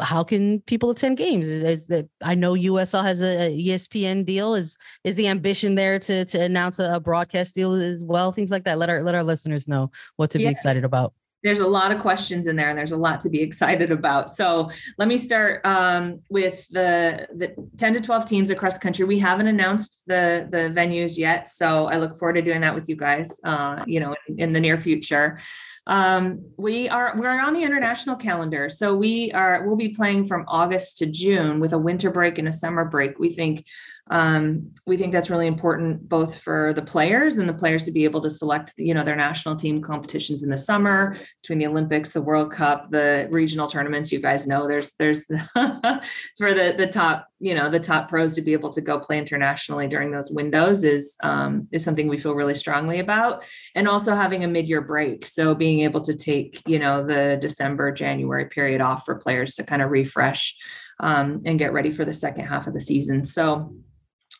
how 0.00 0.22
can 0.22 0.60
people 0.62 0.90
attend 0.90 1.16
games? 1.16 1.48
Is, 1.48 1.84
that 1.86 2.08
i 2.22 2.34
know 2.34 2.54
usl 2.54 3.02
has 3.02 3.22
a, 3.22 3.48
a, 3.48 3.66
espn 3.68 4.24
deal. 4.24 4.54
Is 4.54 4.76
is 5.04 5.14
the 5.14 5.28
ambition 5.28 5.74
there 5.74 5.98
to 6.00 6.24
to 6.24 6.40
announce 6.40 6.78
a, 6.78 6.94
a, 6.94 7.00
broadcast 7.00 7.54
deal 7.54 7.74
as 7.74 8.02
well? 8.02 8.32
Things 8.32 8.50
like 8.50 8.64
that. 8.64 8.78
Let 8.78 8.90
our 8.90 9.02
let 9.02 9.14
our 9.14 9.24
listeners 9.24 9.68
know 9.68 9.90
what 10.16 10.30
to 10.30 10.40
yeah. 10.40 10.48
be 10.48 10.52
excited 10.52 10.84
about 10.84 11.12
there's 11.42 11.60
a 11.60 11.66
lot 11.66 11.92
of 11.92 12.00
questions 12.00 12.46
in 12.46 12.56
there 12.56 12.68
and 12.68 12.78
there's 12.78 12.92
a 12.92 12.96
lot 12.96 13.20
to 13.20 13.30
be 13.30 13.40
excited 13.40 13.90
about. 13.90 14.30
So 14.30 14.70
let 14.98 15.08
me 15.08 15.18
start 15.18 15.64
um, 15.64 16.20
with 16.28 16.66
the 16.70 17.26
the 17.34 17.54
10 17.78 17.94
to 17.94 18.00
12 18.00 18.26
teams 18.26 18.50
across 18.50 18.74
the 18.74 18.80
country. 18.80 19.04
We 19.04 19.18
haven't 19.18 19.46
announced 19.46 20.02
the 20.06 20.48
the 20.50 20.70
venues 20.70 21.16
yet, 21.16 21.48
so 21.48 21.86
I 21.86 21.96
look 21.96 22.18
forward 22.18 22.34
to 22.34 22.42
doing 22.42 22.60
that 22.60 22.74
with 22.74 22.88
you 22.88 22.96
guys. 22.96 23.40
Uh, 23.44 23.82
you 23.86 24.00
know, 24.00 24.14
in, 24.28 24.40
in 24.40 24.52
the 24.52 24.60
near 24.60 24.78
future. 24.78 25.40
Um, 25.86 26.44
we 26.56 26.88
are 26.88 27.14
we're 27.16 27.40
on 27.40 27.54
the 27.54 27.62
international 27.62 28.16
calendar, 28.16 28.68
so 28.68 28.94
we 28.94 29.32
are 29.32 29.66
we'll 29.66 29.76
be 29.76 29.88
playing 29.88 30.26
from 30.26 30.44
August 30.46 30.98
to 30.98 31.06
June 31.06 31.58
with 31.58 31.72
a 31.72 31.78
winter 31.78 32.10
break 32.10 32.38
and 32.38 32.46
a 32.46 32.52
summer 32.52 32.84
break. 32.84 33.18
We 33.18 33.30
think 33.30 33.64
um, 34.10 34.72
we 34.86 34.96
think 34.96 35.12
that's 35.12 35.30
really 35.30 35.46
important 35.46 36.08
both 36.08 36.38
for 36.38 36.72
the 36.74 36.82
players 36.82 37.36
and 37.36 37.48
the 37.48 37.54
players 37.54 37.84
to 37.84 37.92
be 37.92 38.04
able 38.04 38.20
to 38.20 38.30
select 38.30 38.72
you 38.76 38.92
know 38.92 39.04
their 39.04 39.16
national 39.16 39.56
team 39.56 39.80
competitions 39.80 40.42
in 40.42 40.50
the 40.50 40.58
summer 40.58 41.16
between 41.42 41.58
the 41.58 41.66
olympics 41.66 42.10
the 42.10 42.20
world 42.20 42.52
cup 42.52 42.90
the 42.90 43.28
regional 43.30 43.68
tournaments. 43.68 44.12
You 44.12 44.20
guys 44.20 44.46
know 44.46 44.66
there's 44.66 44.92
there's 44.98 45.24
for 45.54 46.54
the 46.54 46.74
the 46.76 46.88
top 46.92 47.28
you 47.38 47.54
know 47.54 47.70
the 47.70 47.80
top 47.80 48.08
pros 48.08 48.34
to 48.34 48.42
be 48.42 48.52
able 48.52 48.70
to 48.70 48.80
go 48.80 48.98
play 48.98 49.18
internationally 49.18 49.88
during 49.88 50.10
those 50.10 50.30
windows 50.30 50.84
is 50.84 51.16
um, 51.22 51.68
is 51.72 51.84
something 51.84 52.08
we 52.08 52.18
feel 52.18 52.34
really 52.34 52.54
strongly 52.54 52.98
about. 52.98 53.44
And 53.74 53.88
also 53.88 54.14
having 54.14 54.44
a 54.44 54.48
mid-year 54.48 54.80
break. 54.80 55.26
So 55.26 55.54
being 55.54 55.80
able 55.80 56.00
to 56.02 56.14
take 56.14 56.62
you 56.66 56.78
know 56.78 57.04
the 57.04 57.38
december 57.40 57.92
january 57.92 58.46
period 58.46 58.80
off 58.80 59.04
for 59.04 59.14
players 59.14 59.54
to 59.54 59.64
kind 59.64 59.82
of 59.82 59.90
refresh 59.90 60.54
um, 61.00 61.40
and 61.44 61.58
get 61.58 61.72
ready 61.72 61.90
for 61.90 62.04
the 62.04 62.12
second 62.12 62.46
half 62.46 62.66
of 62.66 62.74
the 62.74 62.80
season. 62.80 63.24
So 63.24 63.72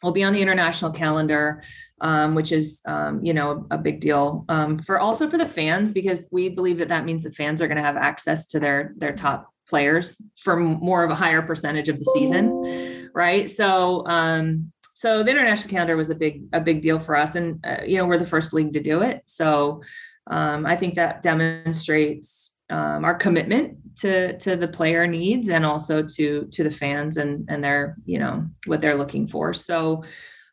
will 0.03 0.13
be 0.13 0.23
on 0.23 0.33
the 0.33 0.43
international 0.43 0.91
calendar, 0.91 1.63
um, 2.01 2.35
which 2.35 2.53
is 2.53 2.81
um, 2.87 3.23
you 3.25 3.33
know 3.33 3.67
a 3.71 3.79
big 3.79 4.01
deal 4.01 4.45
um, 4.49 4.79
for 4.79 4.99
also 4.99 5.29
for 5.29 5.39
the 5.39 5.49
fans 5.49 5.93
because 5.93 6.27
we 6.31 6.49
believe 6.49 6.79
that 6.79 6.89
that 6.89 7.05
means 7.05 7.25
the 7.25 7.33
fans 7.33 7.61
are 7.61 7.69
going 7.69 7.77
to 7.77 7.83
have 7.83 7.97
access 7.97 8.47
to 8.47 8.61
their 8.61 8.95
their 8.97 9.13
top 9.13 9.53
players 9.69 10.17
for 10.37 10.57
more 10.57 11.05
of 11.05 11.11
a 11.11 11.15
higher 11.15 11.43
percentage 11.43 11.89
of 11.89 11.99
the 11.99 12.05
season, 12.13 13.11
right? 13.15 13.51
So 13.51 14.07
um, 14.07 14.73
so 14.95 15.23
the 15.23 15.31
international 15.31 15.71
calendar 15.71 15.97
was 15.97 16.11
a 16.11 16.15
big 16.15 16.45
a 16.53 16.61
big 16.61 16.83
deal 16.83 16.99
for 16.99 17.17
us, 17.17 17.35
and 17.35 17.65
uh, 17.65 17.83
you 17.87 17.97
know 17.97 18.07
we're 18.07 18.19
the 18.19 18.27
first 18.27 18.53
league 18.53 18.75
to 18.75 18.81
do 18.81 19.03
it. 19.03 19.23
So 19.27 19.83
um, 20.27 20.67
I 20.67 20.77
think 20.77 20.95
that 20.95 21.23
demonstrates 21.23 22.50
um, 22.71 23.05
our 23.05 23.15
commitment 23.15 23.77
to 23.97 24.39
to 24.39 24.57
the 24.57 24.69
player 24.69 25.07
needs 25.07 25.51
and 25.51 25.67
also 25.67 26.03
to 26.03 26.47
to 26.53 26.65
the 26.65 26.71
fans 26.71 27.17
and 27.17 27.49
and 27.51 27.63
their 27.63 27.97
you 28.05 28.19
know 28.19 28.47
what 28.67 28.81
they're 28.81 28.97
looking 28.97 29.27
for. 29.27 29.53
So 29.53 30.05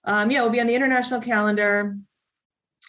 um, 0.03 0.31
yeah 0.31 0.41
we'll 0.41 0.51
be 0.51 0.59
on 0.59 0.67
the 0.67 0.75
international 0.75 1.21
calendar. 1.21 1.97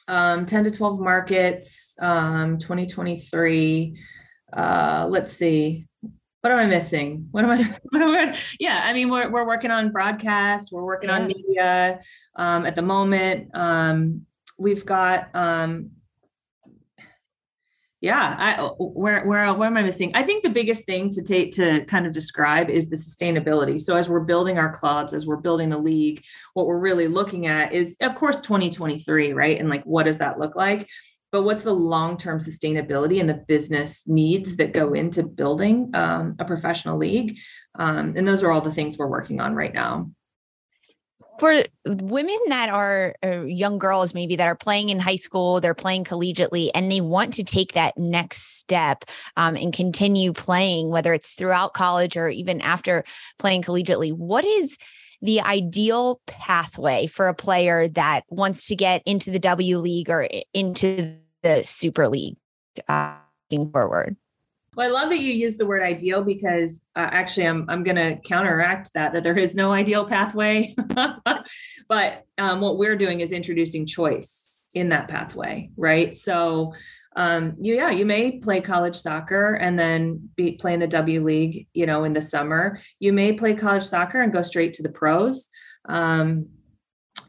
Um, 0.07 0.47
10 0.47 0.65
to 0.65 0.71
12 0.71 1.01
markets 1.01 1.95
um, 2.01 2.57
2023 2.59 3.95
uh, 4.57 5.07
let's 5.11 5.33
see. 5.33 5.87
What 6.41 6.53
am 6.53 6.59
i 6.59 6.67
missing? 6.67 7.29
What 7.31 7.45
am 7.45 7.51
i 7.51 7.63
what 7.91 8.03
am 8.03 8.11
I 8.11 8.39
yeah 8.59 8.83
i 8.85 8.93
mean 8.93 9.11
we're, 9.11 9.29
we're 9.29 9.47
working 9.47 9.71
on 9.71 9.93
broadcast 9.93 10.71
we're 10.73 10.85
working 10.85 11.11
yeah. 11.11 11.17
on 11.17 11.27
media 11.27 12.01
um, 12.37 12.65
at 12.65 12.75
the 12.75 12.83
moment. 12.83 13.55
Um, 13.55 14.27
we've 14.59 14.85
got 14.85 15.35
um, 15.35 15.91
yeah 18.01 18.37
i 18.39 18.63
where 18.79 19.27
where 19.27 19.53
where 19.55 19.67
am 19.67 19.77
i 19.77 19.83
missing? 19.83 20.13
I 20.15 20.23
think 20.23 20.43
the 20.43 20.51
biggest 20.51 20.85
thing 20.87 21.11
to 21.11 21.23
take 21.23 21.53
to 21.53 21.85
kind 21.87 22.07
of 22.07 22.13
describe 22.13 22.71
is 22.71 22.89
the 22.89 22.97
sustainability. 22.97 23.81
So 23.81 23.97
as 23.97 24.09
we're 24.09 24.21
building 24.21 24.59
our 24.59 24.73
clubs 24.73 25.15
as 25.15 25.27
we're 25.27 25.37
building 25.37 25.71
the 25.71 25.79
league 25.79 26.23
what 26.55 26.67
we're 26.67 26.79
really 26.79 27.09
looking 27.09 27.47
at 27.47 27.73
is 27.73 27.97
of 28.01 28.15
course 28.15 28.41
2023 28.41 29.33
right? 29.33 29.59
And 29.59 29.69
like 29.69 29.85
what 29.85 30.05
does 30.07 30.19
that 30.19 30.39
look 30.39 30.55
like? 30.57 30.89
But 31.31 31.43
what's 31.43 31.63
the 31.63 31.75
long-term 31.75 32.39
sustainability 32.39 33.21
and 33.21 33.29
the 33.29 33.45
business 33.47 34.05
needs 34.07 34.57
that 34.57 34.73
go 34.73 34.95
into 34.95 35.23
building 35.23 35.91
um, 35.93 36.37
a 36.39 36.45
professional 36.45 36.97
league? 36.97 37.37
Um, 37.79 38.15
and 38.17 38.27
those 38.27 38.43
are 38.43 38.51
all 38.51 38.63
the 38.63 38.73
things 38.73 38.97
we're 38.97 39.09
working 39.09 39.39
on 39.39 39.55
right 39.55 39.75
now 39.75 40.11
for 41.39 41.63
women 41.87 42.39
that 42.49 42.69
are 42.69 43.15
uh, 43.25 43.43
young 43.43 43.79
girls 43.79 44.15
maybe 44.15 44.37
that 44.37 44.47
are 44.47 44.55
playing 44.55 44.91
in 44.91 44.99
high 44.99 45.17
school 45.17 45.61
they're 45.61 45.75
playing 45.75 46.05
collegiately 46.05 46.71
and 46.75 46.91
they 46.91 47.01
want 47.01 47.33
to 47.33 47.45
take 47.45 47.73
that 47.73 47.97
next 47.97 48.59
step 48.59 49.05
um, 49.37 49.57
and 49.57 49.73
continue 49.73 50.33
playing 50.33 50.89
whether 50.89 51.13
it's 51.13 51.35
throughout 51.35 51.75
college 51.75 52.17
or 52.17 52.29
even 52.29 52.61
after 52.61 53.05
playing 53.39 53.63
collegiately 53.63 54.13
what 54.13 54.45
is 54.45 54.79
the 55.21 55.41
ideal 55.41 56.21
pathway 56.27 57.07
for 57.07 57.29
a 57.29 57.35
player 57.35 57.89
that 57.89 58.23
wants 58.29 58.67
to 58.69 58.77
get 58.77 59.03
into 59.05 59.31
the 59.31 59.39
w 59.39 59.79
league 59.79 60.11
or 60.11 60.29
into 60.55 61.17
the 61.43 61.63
super 61.65 62.09
league 62.09 62.37
uh, 62.89 63.15
forward 63.73 64.17
well, 64.79 64.87
I 64.87 64.93
love 64.93 65.09
that 65.11 65.19
you 65.19 65.33
use 65.33 65.57
the 65.57 65.67
word 65.67 65.83
ideal 65.83 66.23
because 66.23 66.85
uh, 66.95 67.09
actually, 67.11 67.49
I'm 67.49 67.69
I'm 67.69 67.83
going 67.83 67.97
to 67.97 68.17
counteract 68.25 68.93
that 68.95 69.13
that 69.13 69.25
there 69.25 69.37
is 69.37 69.57
no 69.57 69.73
ideal 69.73 70.05
pathway. 70.05 70.77
but 71.89 72.25
um, 72.39 72.61
what 72.61 72.79
we're 72.79 72.97
doing 72.97 73.19
is 73.19 73.33
introducing 73.33 73.87
choice 73.87 74.61
in 74.77 74.91
that 74.91 75.09
pathway, 75.09 75.71
right? 75.77 76.15
So, 76.15 76.75
um, 77.17 77.57
you 77.61 77.75
yeah, 77.75 77.91
you 77.91 78.07
may 78.07 78.39
play 78.39 78.61
college 78.61 78.95
soccer 78.95 79.55
and 79.55 79.77
then 79.77 80.31
be 80.37 80.53
play 80.53 80.75
in 80.75 80.81
the 80.81 80.87
W 80.87 81.25
League, 81.25 81.67
you 81.75 81.85
know, 81.85 82.05
in 82.05 82.13
the 82.13 82.23
summer. 82.23 82.79
You 83.01 83.13
may 83.13 83.33
play 83.33 83.55
college 83.55 83.85
soccer 83.85 84.21
and 84.21 84.33
go 84.33 84.43
straight 84.43 84.75
to 84.75 84.85
the 84.85 84.91
pros. 84.91 85.51
Um, 85.89 86.51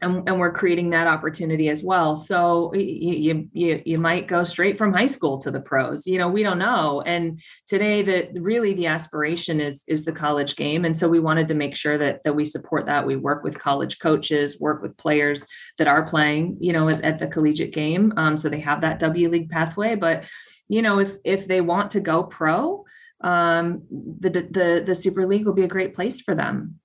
and, 0.02 0.28
and 0.28 0.38
we're 0.38 0.52
creating 0.52 0.90
that 0.90 1.06
opportunity 1.06 1.68
as 1.68 1.82
well. 1.82 2.16
So 2.16 2.72
you, 2.74 3.48
you 3.52 3.82
you 3.84 3.98
might 3.98 4.26
go 4.26 4.44
straight 4.44 4.78
from 4.78 4.92
high 4.92 5.06
school 5.06 5.38
to 5.38 5.50
the 5.50 5.60
pros. 5.60 6.06
You 6.06 6.18
know, 6.18 6.28
we 6.28 6.42
don't 6.42 6.58
know. 6.58 7.02
And 7.02 7.40
today, 7.66 8.02
the 8.02 8.28
really 8.40 8.72
the 8.74 8.86
aspiration 8.86 9.60
is 9.60 9.84
is 9.86 10.04
the 10.04 10.12
college 10.12 10.56
game, 10.56 10.84
and 10.84 10.96
so 10.96 11.08
we 11.08 11.20
wanted 11.20 11.48
to 11.48 11.54
make 11.54 11.76
sure 11.76 11.98
that 11.98 12.22
that 12.24 12.34
we 12.34 12.44
support 12.44 12.86
that. 12.86 13.06
We 13.06 13.16
work 13.16 13.44
with 13.44 13.58
college 13.58 13.98
coaches, 13.98 14.58
work 14.60 14.82
with 14.82 14.96
players 14.96 15.44
that 15.78 15.88
are 15.88 16.06
playing, 16.06 16.56
you 16.60 16.72
know, 16.72 16.88
at, 16.88 17.02
at 17.02 17.18
the 17.18 17.26
collegiate 17.26 17.74
game, 17.74 18.12
um, 18.16 18.36
so 18.36 18.48
they 18.48 18.60
have 18.60 18.80
that 18.80 18.98
W 19.00 19.28
League 19.28 19.50
pathway. 19.50 19.94
But 19.94 20.24
you 20.68 20.82
know, 20.82 20.98
if 21.00 21.16
if 21.24 21.46
they 21.46 21.60
want 21.60 21.92
to 21.92 22.00
go 22.00 22.22
pro, 22.22 22.84
um, 23.20 23.82
the 23.90 24.30
the 24.30 24.82
the 24.86 24.94
Super 24.94 25.26
League 25.26 25.44
will 25.44 25.52
be 25.52 25.64
a 25.64 25.68
great 25.68 25.94
place 25.94 26.20
for 26.20 26.34
them 26.34 26.80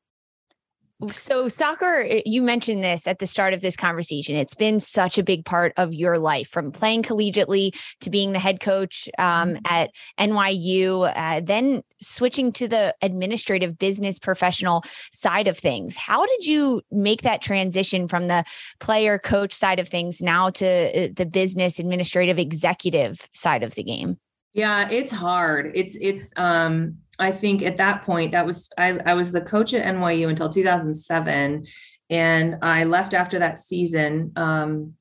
so 1.12 1.48
soccer 1.48 2.06
eh, 2.08 2.22
you 2.26 2.42
mentioned 2.42 2.84
this 2.84 3.08
at 3.08 3.20
the 3.20 3.28
start 3.28 3.54
of 3.54 3.62
this 3.62 3.76
conversation. 3.76 4.36
It's 4.36 4.56
been 4.56 4.80
such 4.80 5.18
a 5.18 5.24
big 5.24 5.46
part 5.46 5.74
of 5.78 5.94
your 5.94 6.18
life 6.18 6.48
from 6.48 6.72
playing 6.72 7.04
collegiately 7.04 7.76
to 8.02 8.10
being 8.10 8.32
the 8.32 8.40
head 8.40 8.60
coach 8.60 9.10
um, 9.18 9.56
mm-hmm. 9.56 9.58
at 9.66 9.92
nyu 10.20 11.12
uh, 11.16 11.42
then 11.44 11.82
switching 12.02 12.52
to 12.54 12.68
the 12.68 12.96
administrative 13.02 13.78
business 13.78 14.20
professional 14.20 14.84
side 15.12 15.48
of 15.48 15.58
things. 15.58 15.98
How 15.98 16.26
did 16.26 16.46
you 16.46 16.82
make 16.92 17.24
that 17.24 17.42
transition 17.42 18.08
from 18.08 18.28
the 18.28 18.46
player 18.80 19.20
coach 19.20 19.54
side 19.54 19.80
of 19.80 19.88
things 19.88 20.22
now 20.22 20.50
to 20.52 20.66
eh, 20.66 21.10
the 21.14 21.26
business 21.26 21.80
administrative 21.80 22.40
executive 22.40 23.28
side 23.34 23.64
of 23.64 23.76
the 23.76 23.84
game 23.84 24.18
yeah 24.56 24.90
it's 24.90 25.12
hard 25.12 25.72
it's 25.76 25.96
it's 26.02 26.34
um 26.38 26.98
I 27.18 27.32
think 27.32 27.62
at 27.62 27.78
that 27.78 28.04
point, 28.04 28.32
that 28.34 28.46
was 28.46 28.70
I, 28.78 29.00
I 29.06 29.14
was 29.14 29.32
the 29.32 29.42
coach 29.42 29.74
at 29.74 29.86
NYU 29.86 30.30
until 30.30 30.50
2007, 30.50 31.66
and 32.10 32.58
I 32.62 32.84
left 32.84 33.14
after 33.14 33.40
that 33.40 33.58
season. 33.58 34.34
Um, 34.36 34.94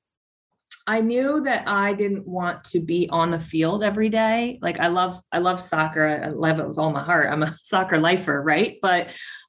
I 0.87 1.01
knew 1.01 1.41
that 1.43 1.67
I 1.67 1.95
didn't 1.95 2.27
want 2.27 2.63
to 2.65 2.81
be 2.81 3.09
on 3.11 3.31
the 3.31 3.41
field 3.41 3.83
every 3.83 4.11
day. 4.11 4.59
Like 4.63 4.79
I 4.79 4.89
love 4.89 5.21
I 5.33 5.39
love 5.39 5.61
soccer. 5.61 6.23
I 6.25 6.29
love 6.29 6.61
it 6.61 6.69
with 6.69 6.79
all 6.79 6.93
my 6.93 7.03
heart. 7.03 7.31
I'm 7.31 7.43
a 7.43 7.57
soccer 7.65 7.99
lifer, 7.99 8.41
right? 8.41 8.77
But 8.81 9.09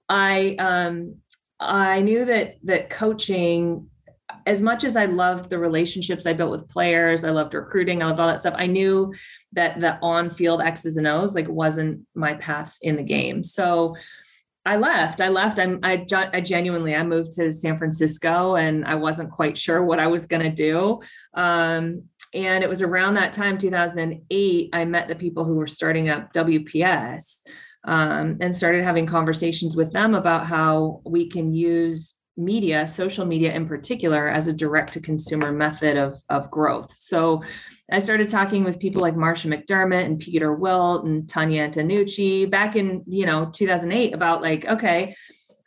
I 0.09 0.55
um 0.57 1.17
I 1.59 2.01
knew 2.01 2.25
that 2.25 2.55
that 2.63 2.89
coaching 2.89 3.89
as 4.45 4.61
much 4.61 4.83
as 4.83 4.95
I 4.95 5.05
loved 5.05 5.49
the 5.49 5.57
relationships 5.57 6.25
I 6.25 6.33
built 6.33 6.51
with 6.51 6.69
players, 6.69 7.23
I 7.23 7.31
loved 7.31 7.53
recruiting, 7.53 8.01
I 8.01 8.07
loved 8.07 8.19
all 8.19 8.27
that 8.27 8.39
stuff. 8.39 8.53
I 8.57 8.67
knew 8.67 9.13
that 9.53 9.79
the 9.79 9.97
on-field 10.01 10.61
X's 10.61 10.97
and 10.97 11.07
O's 11.07 11.35
like 11.35 11.47
wasn't 11.47 12.05
my 12.13 12.35
path 12.35 12.77
in 12.81 12.95
the 12.95 13.03
game. 13.03 13.41
So 13.43 13.95
I 14.65 14.77
left. 14.77 15.21
I 15.21 15.29
left. 15.29 15.59
I'm, 15.59 15.79
I, 15.83 16.05
I 16.11 16.41
genuinely, 16.41 16.95
I 16.95 17.03
moved 17.03 17.33
to 17.33 17.51
San 17.51 17.77
Francisco 17.77 18.55
and 18.55 18.85
I 18.85 18.95
wasn't 18.95 19.31
quite 19.31 19.57
sure 19.57 19.83
what 19.83 19.99
I 19.99 20.07
was 20.07 20.25
going 20.25 20.41
to 20.41 20.49
do. 20.49 21.01
Um, 21.35 22.03
and 22.33 22.63
it 22.63 22.69
was 22.69 22.81
around 22.81 23.13
that 23.13 23.33
time, 23.33 23.57
2008, 23.57 24.69
I 24.73 24.85
met 24.85 25.07
the 25.07 25.15
people 25.15 25.45
who 25.45 25.55
were 25.55 25.67
starting 25.67 26.09
up 26.09 26.33
WPS 26.33 27.41
um, 27.83 28.37
and 28.41 28.55
started 28.55 28.83
having 28.83 29.05
conversations 29.05 29.75
with 29.75 29.93
them 29.93 30.15
about 30.15 30.47
how 30.47 31.01
we 31.05 31.29
can 31.29 31.53
use 31.53 32.15
media, 32.37 32.85
social 32.85 33.25
media 33.25 33.53
in 33.53 33.65
particular, 33.65 34.27
as 34.29 34.47
a 34.47 34.53
direct 34.53 34.93
to 34.93 34.99
consumer 34.99 35.51
method 35.51 35.97
of, 35.97 36.21
of 36.29 36.51
growth. 36.51 36.93
So 36.97 37.43
I 37.91 37.99
started 37.99 38.29
talking 38.29 38.63
with 38.63 38.79
people 38.79 39.01
like 39.01 39.15
Marsha 39.15 39.51
McDermott 39.53 40.05
and 40.05 40.19
Peter 40.19 40.53
Wilt 40.53 41.05
and 41.05 41.23
Tonya 41.23 41.71
Antonucci 41.71 42.49
back 42.49 42.75
in, 42.75 43.03
you 43.07 43.25
know, 43.25 43.49
2008 43.53 44.13
about 44.13 44.41
like, 44.41 44.65
okay, 44.65 45.15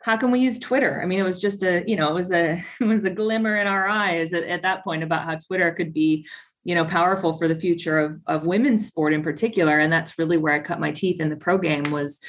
how 0.01 0.17
can 0.17 0.31
we 0.31 0.39
use 0.39 0.59
Twitter? 0.59 1.01
I 1.01 1.05
mean, 1.05 1.19
it 1.19 1.23
was 1.23 1.41
just 1.41 1.63
a, 1.63 1.83
you 1.87 1.95
know, 1.95 2.09
it 2.09 2.13
was 2.13 2.31
a 2.31 2.63
it 2.81 2.85
was 2.85 3.05
a 3.05 3.09
glimmer 3.09 3.57
in 3.57 3.67
our 3.67 3.87
eyes 3.87 4.33
at, 4.33 4.43
at 4.43 4.61
that 4.63 4.83
point 4.83 5.03
about 5.03 5.25
how 5.25 5.35
Twitter 5.35 5.71
could 5.71 5.93
be 5.93 6.25
you 6.65 6.75
know 6.75 6.83
powerful 6.83 7.37
for 7.37 7.47
the 7.47 7.55
future 7.55 7.97
of 7.97 8.19
of 8.27 8.45
women's 8.45 8.85
sport 8.85 9.13
in 9.13 9.23
particular 9.23 9.79
and 9.79 9.91
that's 9.91 10.19
really 10.19 10.35
where 10.35 10.53
i 10.53 10.59
cut 10.59 10.79
my 10.79 10.91
teeth 10.91 11.21
in 11.21 11.29
the 11.29 11.35
pro 11.35 11.57
game 11.57 11.89
was 11.89 12.19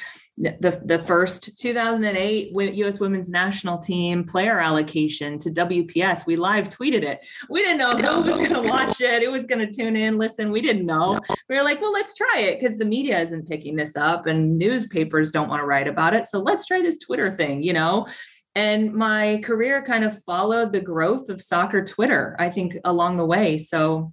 the, 0.41 0.81
the 0.85 0.99
first 1.01 1.59
2008 1.59 2.53
U.S. 2.53 2.99
Women's 2.99 3.31
National 3.31 3.79
Team 3.79 4.25
player 4.25 4.59
allocation 4.59 5.39
to 5.39 5.51
WPS. 5.51 6.25
We 6.27 6.37
live 6.37 6.71
tweeted 6.71 7.03
it. 7.03 7.21
We 7.51 7.61
didn't 7.61 7.79
know 7.79 7.97
who 7.97 8.23
was 8.23 8.37
going 8.37 8.55
to 8.63 8.69
watch 8.69 9.01
it. 9.03 9.23
It 9.23 9.31
was 9.31 9.47
going 9.47 9.59
to 9.59 9.71
tune 9.71 9.97
in, 9.97 10.17
listen. 10.17 10.51
We 10.51 10.63
didn't 10.63 10.87
know. 10.87 11.21
We 11.49 11.57
were 11.57 11.63
like, 11.63 11.83
well, 11.83 11.93
let's 11.93 12.15
try 12.15 12.39
it 12.39 12.59
because 12.59 12.79
the 12.79 12.87
media 12.87 13.21
isn't 13.21 13.49
picking 13.49 13.77
this 13.77 13.97
up 13.97 14.27
and 14.27 14.57
newspapers 14.57 15.31
don't 15.31 15.49
want 15.49 15.61
to 15.61 15.67
write 15.67 15.89
about 15.89 16.15
it. 16.15 16.25
So 16.25 16.41
let's 16.41 16.65
try 16.65 16.81
this 16.81 16.99
Twitter 16.99 17.31
thing, 17.31 17.63
you 17.63 17.75
know? 17.75 18.07
And 18.55 18.95
my 18.95 19.41
career 19.45 19.85
kind 19.85 20.05
of 20.05 20.23
followed 20.25 20.73
the 20.73 20.81
growth 20.81 21.29
of 21.29 21.43
soccer 21.43 21.85
Twitter, 21.85 22.35
I 22.39 22.49
think, 22.49 22.77
along 22.85 23.17
the 23.17 23.27
way. 23.27 23.59
So 23.59 24.13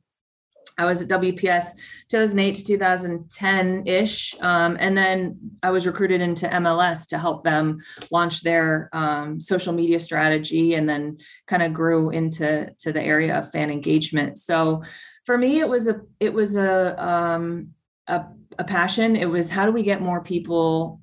I 0.78 0.86
was 0.86 1.02
at 1.02 1.08
WPS 1.08 1.70
2008 2.10 2.56
to 2.56 2.64
2010 2.64 3.88
ish. 3.88 4.36
Um, 4.42 4.78
and 4.80 4.96
then 4.96 5.58
I 5.64 5.72
was 5.72 5.88
recruited 5.88 6.22
into 6.22 6.48
MLS 6.48 7.08
to 7.08 7.18
help 7.18 7.44
them 7.44 7.80
launch 8.12 8.44
their 8.44 8.90
um, 8.94 9.42
social 9.42 9.74
media 9.74 10.00
strategy 10.00 10.76
and 10.76 10.88
then 10.88 11.18
kind 11.48 11.64
of 11.64 11.74
grew 11.74 12.12
into 12.12 12.70
to 12.80 12.94
the 12.94 13.02
area 13.02 13.40
of 13.40 13.52
fan 13.52 13.72
engagement. 13.72 14.38
So 14.38 14.84
for 15.26 15.38
me, 15.38 15.60
it 15.60 15.68
was 15.68 15.88
a, 15.88 16.02
it 16.20 16.34
was 16.34 16.56
a, 16.56 17.04
um, 17.04 17.70
a, 18.08 18.26
a 18.60 18.64
passion. 18.64 19.16
It 19.16 19.30
was 19.30 19.50
how 19.50 19.66
do 19.66 19.72
we 19.72 19.84
get 19.84 20.02
more 20.02 20.22
people 20.22 21.02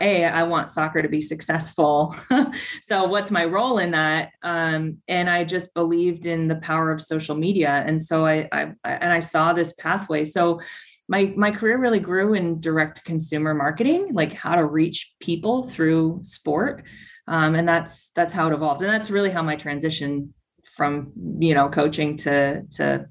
a 0.00 0.24
i 0.24 0.42
want 0.42 0.70
soccer 0.70 1.02
to 1.02 1.08
be 1.08 1.22
successful. 1.22 2.14
So 2.82 3.04
what's 3.04 3.30
my 3.30 3.44
role 3.44 3.78
in 3.78 3.90
that? 3.90 4.30
Um, 4.42 4.98
and 5.08 5.28
i 5.28 5.44
just 5.44 5.74
believed 5.74 6.26
in 6.26 6.48
the 6.48 6.56
power 6.56 6.90
of 6.90 7.02
social 7.02 7.34
media. 7.34 7.82
And 7.86 8.02
so 8.02 8.26
I, 8.26 8.48
I 8.52 8.72
and 8.84 9.12
i 9.12 9.20
saw 9.20 9.52
this 9.52 9.72
pathway. 9.74 10.24
So 10.24 10.60
my 11.08 11.32
my 11.36 11.50
career 11.50 11.78
really 11.78 12.00
grew 12.00 12.34
in 12.34 12.60
direct 12.60 13.04
consumer 13.04 13.54
marketing 13.54 14.10
like 14.12 14.32
how 14.32 14.54
to 14.54 14.64
reach 14.64 15.12
people 15.20 15.64
through 15.64 16.20
sport. 16.22 16.84
Um, 17.26 17.54
and 17.54 17.68
that's 17.68 18.10
that's 18.14 18.34
how 18.34 18.48
it 18.48 18.54
evolved. 18.54 18.82
And 18.82 18.90
that's 18.90 19.10
really 19.10 19.30
how 19.30 19.42
my 19.42 19.56
transition 19.56 20.34
from 20.76 21.12
you 21.40 21.54
know 21.54 21.68
coaching 21.68 22.16
to 22.18 22.62
to 22.76 23.06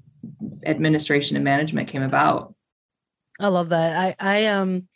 administration 0.64 1.36
and 1.36 1.44
management 1.44 1.88
came 1.88 2.02
about. 2.02 2.54
I 3.40 3.48
love 3.48 3.68
that. 3.68 3.96
I 3.96 4.16
i 4.18 4.46
um 4.46 4.88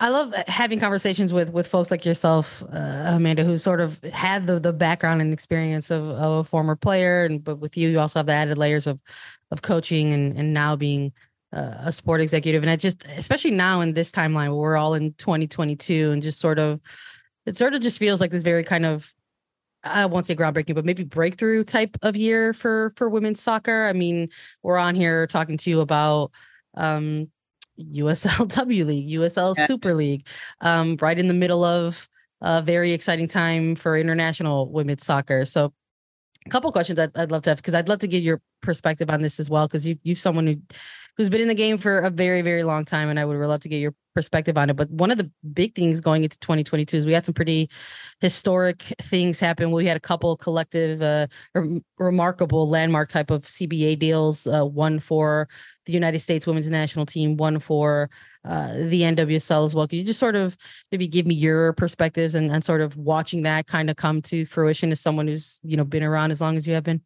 I 0.00 0.08
love 0.08 0.34
uh, 0.34 0.42
having 0.48 0.80
conversations 0.80 1.32
with 1.32 1.50
with 1.50 1.66
folks 1.66 1.90
like 1.90 2.04
yourself, 2.04 2.62
uh, 2.72 3.04
Amanda, 3.06 3.44
who 3.44 3.56
sort 3.56 3.80
of 3.80 4.02
had 4.04 4.46
the 4.46 4.58
the 4.58 4.72
background 4.72 5.20
and 5.20 5.32
experience 5.32 5.90
of, 5.90 6.02
of 6.08 6.32
a 6.38 6.44
former 6.44 6.76
player, 6.76 7.24
and 7.24 7.42
but 7.42 7.56
with 7.56 7.76
you, 7.76 7.88
you 7.88 8.00
also 8.00 8.18
have 8.18 8.26
the 8.26 8.32
added 8.32 8.58
layers 8.58 8.86
of 8.86 9.00
of 9.50 9.62
coaching 9.62 10.12
and 10.12 10.36
and 10.36 10.52
now 10.52 10.74
being 10.74 11.12
uh, 11.52 11.74
a 11.78 11.92
sport 11.92 12.20
executive. 12.20 12.62
And 12.62 12.70
I 12.70 12.76
just, 12.76 13.04
especially 13.16 13.52
now 13.52 13.80
in 13.80 13.94
this 13.94 14.10
timeline, 14.10 14.56
we're 14.56 14.76
all 14.76 14.94
in 14.94 15.14
2022, 15.14 16.10
and 16.10 16.22
just 16.22 16.40
sort 16.40 16.58
of, 16.58 16.80
it 17.46 17.56
sort 17.56 17.74
of 17.74 17.80
just 17.80 17.98
feels 17.98 18.20
like 18.20 18.32
this 18.32 18.42
very 18.42 18.64
kind 18.64 18.84
of 18.84 19.14
I 19.84 20.06
won't 20.06 20.26
say 20.26 20.34
groundbreaking, 20.34 20.74
but 20.74 20.84
maybe 20.84 21.04
breakthrough 21.04 21.62
type 21.62 21.96
of 22.02 22.16
year 22.16 22.52
for 22.52 22.90
for 22.96 23.08
women's 23.08 23.40
soccer. 23.40 23.86
I 23.86 23.92
mean, 23.92 24.28
we're 24.62 24.78
on 24.78 24.94
here 24.94 25.26
talking 25.26 25.56
to 25.58 25.70
you 25.70 25.80
about 25.80 26.32
um, 26.74 27.30
USLW 27.78 28.86
League, 28.86 29.08
USL 29.10 29.54
yeah. 29.56 29.66
Super 29.66 29.94
League, 29.94 30.26
um, 30.60 30.96
right 31.00 31.18
in 31.18 31.28
the 31.28 31.34
middle 31.34 31.64
of 31.64 32.08
a 32.40 32.62
very 32.62 32.92
exciting 32.92 33.28
time 33.28 33.74
for 33.74 33.96
international 33.96 34.70
women's 34.70 35.04
soccer. 35.04 35.44
So, 35.44 35.72
a 36.46 36.50
couple 36.50 36.70
questions 36.72 36.98
I'd, 36.98 37.16
I'd 37.16 37.30
love 37.30 37.42
to 37.42 37.50
have 37.50 37.56
because 37.56 37.74
I'd 37.74 37.88
love 37.88 38.00
to 38.00 38.06
get 38.06 38.22
your 38.22 38.40
perspective 38.60 39.10
on 39.10 39.22
this 39.22 39.40
as 39.40 39.48
well 39.48 39.66
because 39.66 39.86
you 39.86 39.96
you've 40.02 40.18
someone 40.18 40.46
who 40.46 40.56
who's 41.16 41.28
been 41.28 41.40
in 41.40 41.48
the 41.48 41.54
game 41.54 41.78
for 41.78 42.00
a 42.00 42.10
very 42.10 42.42
very 42.42 42.64
long 42.64 42.84
time, 42.84 43.08
and 43.08 43.18
I 43.18 43.24
would 43.24 43.36
love 43.36 43.60
to 43.60 43.68
get 43.68 43.78
your 43.78 43.94
perspective 44.14 44.56
on 44.56 44.70
it. 44.70 44.76
But 44.76 44.90
one 44.90 45.10
of 45.10 45.18
the 45.18 45.30
big 45.52 45.74
things 45.74 46.00
going 46.00 46.22
into 46.22 46.38
2022 46.38 46.96
is 46.96 47.06
we 47.06 47.12
had 47.12 47.26
some 47.26 47.34
pretty 47.34 47.68
historic 48.20 48.82
things 49.02 49.40
happen. 49.40 49.70
We 49.70 49.86
had 49.86 49.96
a 49.96 50.00
couple 50.00 50.36
collective, 50.36 51.02
uh, 51.02 51.26
remarkable 51.98 52.68
landmark 52.68 53.10
type 53.10 53.30
of 53.30 53.42
CBA 53.42 53.98
deals. 53.98 54.46
Uh, 54.46 54.64
one 54.64 55.00
for 55.00 55.48
the 55.86 55.92
United 55.92 56.20
States 56.20 56.46
Women's 56.46 56.68
National 56.68 57.06
Team, 57.06 57.36
one 57.36 57.58
for 57.58 58.10
uh, 58.44 58.72
the 58.72 59.02
NWSL 59.02 59.66
as 59.66 59.74
well. 59.74 59.86
Could 59.86 59.98
you 59.98 60.04
just 60.04 60.20
sort 60.20 60.36
of 60.36 60.56
maybe 60.90 61.06
give 61.06 61.26
me 61.26 61.34
your 61.34 61.72
perspectives 61.74 62.34
and, 62.34 62.50
and 62.50 62.64
sort 62.64 62.80
of 62.80 62.96
watching 62.96 63.42
that 63.42 63.66
kind 63.66 63.90
of 63.90 63.96
come 63.96 64.22
to 64.22 64.46
fruition 64.46 64.92
as 64.92 65.00
someone 65.00 65.28
who's 65.28 65.60
you 65.62 65.76
know 65.76 65.84
been 65.84 66.02
around 66.02 66.30
as 66.30 66.40
long 66.40 66.56
as 66.56 66.66
you 66.66 66.74
have 66.74 66.84
been? 66.84 67.00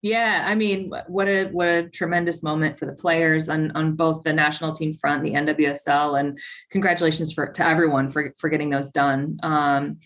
Yeah, 0.00 0.44
I 0.46 0.54
mean, 0.54 0.92
what 1.08 1.26
a 1.26 1.46
what 1.46 1.66
a 1.66 1.88
tremendous 1.88 2.42
moment 2.42 2.78
for 2.78 2.86
the 2.86 2.92
players 2.92 3.48
on 3.48 3.72
on 3.72 3.96
both 3.96 4.22
the 4.22 4.32
national 4.32 4.72
team 4.74 4.94
front, 4.94 5.24
the 5.24 5.32
NWSL, 5.32 6.20
and 6.20 6.38
congratulations 6.70 7.32
for 7.32 7.48
to 7.48 7.66
everyone 7.66 8.08
for 8.08 8.32
for 8.38 8.48
getting 8.48 8.70
those 8.70 8.92
done. 8.92 9.38
Um, 9.42 9.98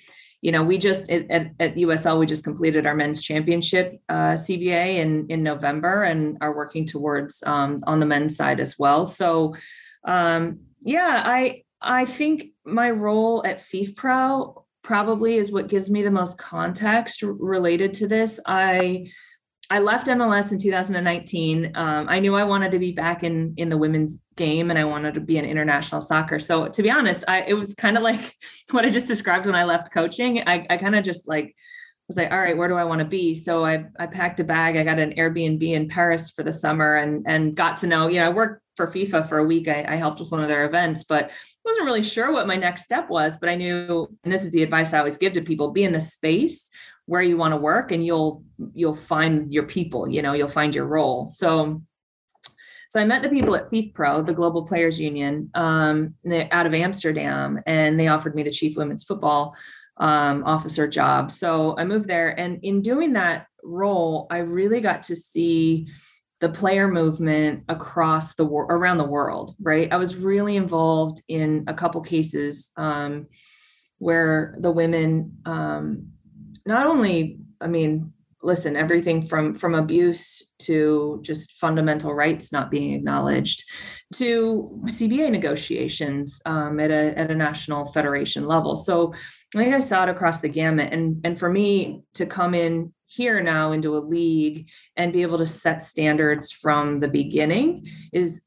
you 0.42 0.50
know, 0.50 0.64
we 0.64 0.76
just 0.76 1.08
at, 1.08 1.52
at 1.60 1.76
USL 1.76 2.18
we 2.18 2.26
just 2.26 2.44
completed 2.44 2.84
our 2.84 2.96
men's 2.96 3.22
championship 3.22 4.00
uh, 4.08 4.34
CBA 4.34 4.96
in 4.96 5.26
in 5.30 5.42
November 5.42 6.02
and 6.02 6.36
are 6.40 6.54
working 6.54 6.84
towards 6.84 7.42
um, 7.46 7.82
on 7.86 8.00
the 8.00 8.06
men's 8.06 8.36
side 8.36 8.58
as 8.58 8.76
well. 8.78 9.04
So, 9.04 9.54
um, 10.04 10.58
yeah, 10.82 11.22
I 11.24 11.62
I 11.80 12.04
think 12.04 12.46
my 12.64 12.90
role 12.90 13.46
at 13.46 13.62
FIFPro 13.62 14.64
probably 14.82 15.36
is 15.36 15.52
what 15.52 15.68
gives 15.68 15.88
me 15.88 16.02
the 16.02 16.10
most 16.10 16.38
context 16.38 17.22
related 17.22 17.94
to 17.94 18.08
this. 18.08 18.40
I 18.44 19.12
I 19.72 19.78
left 19.78 20.06
MLS 20.06 20.52
in 20.52 20.58
2019. 20.58 21.72
Um, 21.74 22.06
I 22.06 22.18
knew 22.18 22.34
I 22.34 22.44
wanted 22.44 22.72
to 22.72 22.78
be 22.78 22.92
back 22.92 23.24
in 23.24 23.54
in 23.56 23.70
the 23.70 23.78
women's 23.78 24.22
game, 24.36 24.68
and 24.68 24.78
I 24.78 24.84
wanted 24.84 25.14
to 25.14 25.20
be 25.20 25.38
in 25.38 25.46
international 25.46 26.02
soccer. 26.02 26.38
So 26.38 26.68
to 26.68 26.82
be 26.82 26.90
honest, 26.90 27.24
I 27.26 27.44
it 27.44 27.54
was 27.54 27.74
kind 27.74 27.96
of 27.96 28.02
like 28.10 28.36
what 28.70 28.84
I 28.84 28.90
just 28.90 29.08
described 29.08 29.46
when 29.46 29.54
I 29.54 29.64
left 29.64 29.90
coaching. 29.90 30.42
I, 30.46 30.66
I 30.68 30.76
kind 30.76 30.94
of 30.94 31.04
just 31.04 31.26
like 31.26 31.56
was 32.06 32.18
like, 32.18 32.30
all 32.30 32.38
right, 32.38 32.54
where 32.54 32.68
do 32.68 32.74
I 32.74 32.84
want 32.84 32.98
to 32.98 33.06
be? 33.06 33.34
So 33.34 33.64
I 33.64 33.86
I 33.98 34.08
packed 34.08 34.40
a 34.40 34.44
bag. 34.44 34.76
I 34.76 34.84
got 34.84 34.98
an 34.98 35.14
Airbnb 35.14 35.62
in 35.62 35.88
Paris 35.88 36.28
for 36.28 36.42
the 36.42 36.52
summer, 36.52 36.96
and 36.96 37.24
and 37.26 37.56
got 37.56 37.78
to 37.78 37.86
know. 37.86 38.08
You 38.08 38.20
know, 38.20 38.26
I 38.26 38.28
worked 38.28 38.62
for 38.76 38.88
FIFA 38.88 39.26
for 39.26 39.38
a 39.38 39.44
week. 39.44 39.68
I, 39.68 39.86
I 39.88 39.96
helped 39.96 40.20
with 40.20 40.30
one 40.30 40.42
of 40.42 40.48
their 40.48 40.66
events, 40.66 41.04
but 41.04 41.30
wasn't 41.64 41.86
really 41.86 42.02
sure 42.02 42.30
what 42.30 42.46
my 42.46 42.56
next 42.56 42.84
step 42.84 43.08
was. 43.08 43.38
But 43.38 43.48
I 43.48 43.54
knew, 43.54 44.06
and 44.22 44.30
this 44.30 44.44
is 44.44 44.50
the 44.50 44.62
advice 44.62 44.92
I 44.92 44.98
always 44.98 45.16
give 45.16 45.32
to 45.32 45.40
people: 45.40 45.70
be 45.70 45.84
in 45.84 45.94
the 45.94 46.00
space 46.02 46.68
where 47.06 47.22
you 47.22 47.36
want 47.36 47.52
to 47.52 47.56
work 47.56 47.92
and 47.92 48.04
you'll 48.04 48.44
you'll 48.74 48.94
find 48.94 49.52
your 49.52 49.64
people 49.64 50.08
you 50.08 50.22
know 50.22 50.32
you'll 50.32 50.48
find 50.48 50.74
your 50.74 50.86
role 50.86 51.26
so 51.26 51.82
so 52.92 53.00
I 53.00 53.06
met 53.06 53.22
the 53.22 53.30
people 53.30 53.56
at 53.56 53.70
FIFPro, 53.70 54.26
the 54.26 54.34
Global 54.34 54.66
Players 54.66 55.00
Union, 55.00 55.48
um, 55.54 56.14
out 56.50 56.66
of 56.66 56.74
Amsterdam, 56.74 57.58
and 57.64 57.98
they 57.98 58.08
offered 58.08 58.34
me 58.34 58.42
the 58.42 58.50
chief 58.50 58.76
women's 58.76 59.02
football 59.02 59.56
um, 59.96 60.44
officer 60.44 60.86
job. 60.86 61.30
So 61.30 61.74
I 61.78 61.84
moved 61.84 62.06
there, 62.06 62.38
and 62.38 62.62
in 62.62 62.82
doing 62.82 63.14
that 63.14 63.46
role, 63.64 64.26
I 64.30 64.38
really 64.40 64.82
got 64.82 65.04
to 65.04 65.16
see 65.16 65.88
the 66.40 66.50
player 66.50 66.86
movement 66.86 67.64
across 67.70 68.34
the 68.34 68.44
world, 68.44 68.70
around 68.70 68.98
the 68.98 69.04
world. 69.04 69.54
Right, 69.58 69.90
I 69.90 69.96
was 69.96 70.14
really 70.14 70.56
involved 70.56 71.22
in 71.28 71.64
a 71.68 71.72
couple 71.72 72.02
cases 72.02 72.72
um, 72.76 73.26
where 73.96 74.54
the 74.60 74.70
women 74.70 75.38
um, 75.46 76.08
not 76.66 76.86
only, 76.86 77.38
I 77.60 77.66
mean, 77.66 78.12
listen, 78.42 78.76
everything 78.76 79.26
from 79.26 79.54
from 79.54 79.74
abuse 79.74 80.50
to 80.58 81.20
just 81.22 81.52
fundamental 81.52 82.12
rights 82.12 82.52
not 82.52 82.70
being 82.70 82.94
acknowledged 82.94 83.64
to 84.14 84.82
CBA 84.86 85.30
negotiations 85.30 86.40
um, 86.44 86.80
at 86.80 86.90
a 86.90 87.16
at 87.18 87.30
a 87.30 87.34
national 87.34 87.86
federation 87.86 88.46
level. 88.46 88.76
So 88.76 89.14
I 89.54 89.58
think 89.58 89.74
I 89.74 89.78
saw 89.78 90.04
it 90.04 90.08
across 90.08 90.40
the 90.40 90.48
gamut. 90.48 90.92
And 90.92 91.20
and 91.24 91.38
for 91.38 91.48
me 91.48 92.02
to 92.14 92.26
come 92.26 92.54
in 92.54 92.92
here 93.06 93.42
now 93.42 93.72
into 93.72 93.96
a 93.96 94.00
league 94.00 94.68
and 94.96 95.12
be 95.12 95.22
able 95.22 95.38
to 95.38 95.46
set 95.46 95.82
standards 95.82 96.50
from 96.50 97.00
the 97.00 97.08
beginning 97.08 97.86
is 98.12 98.40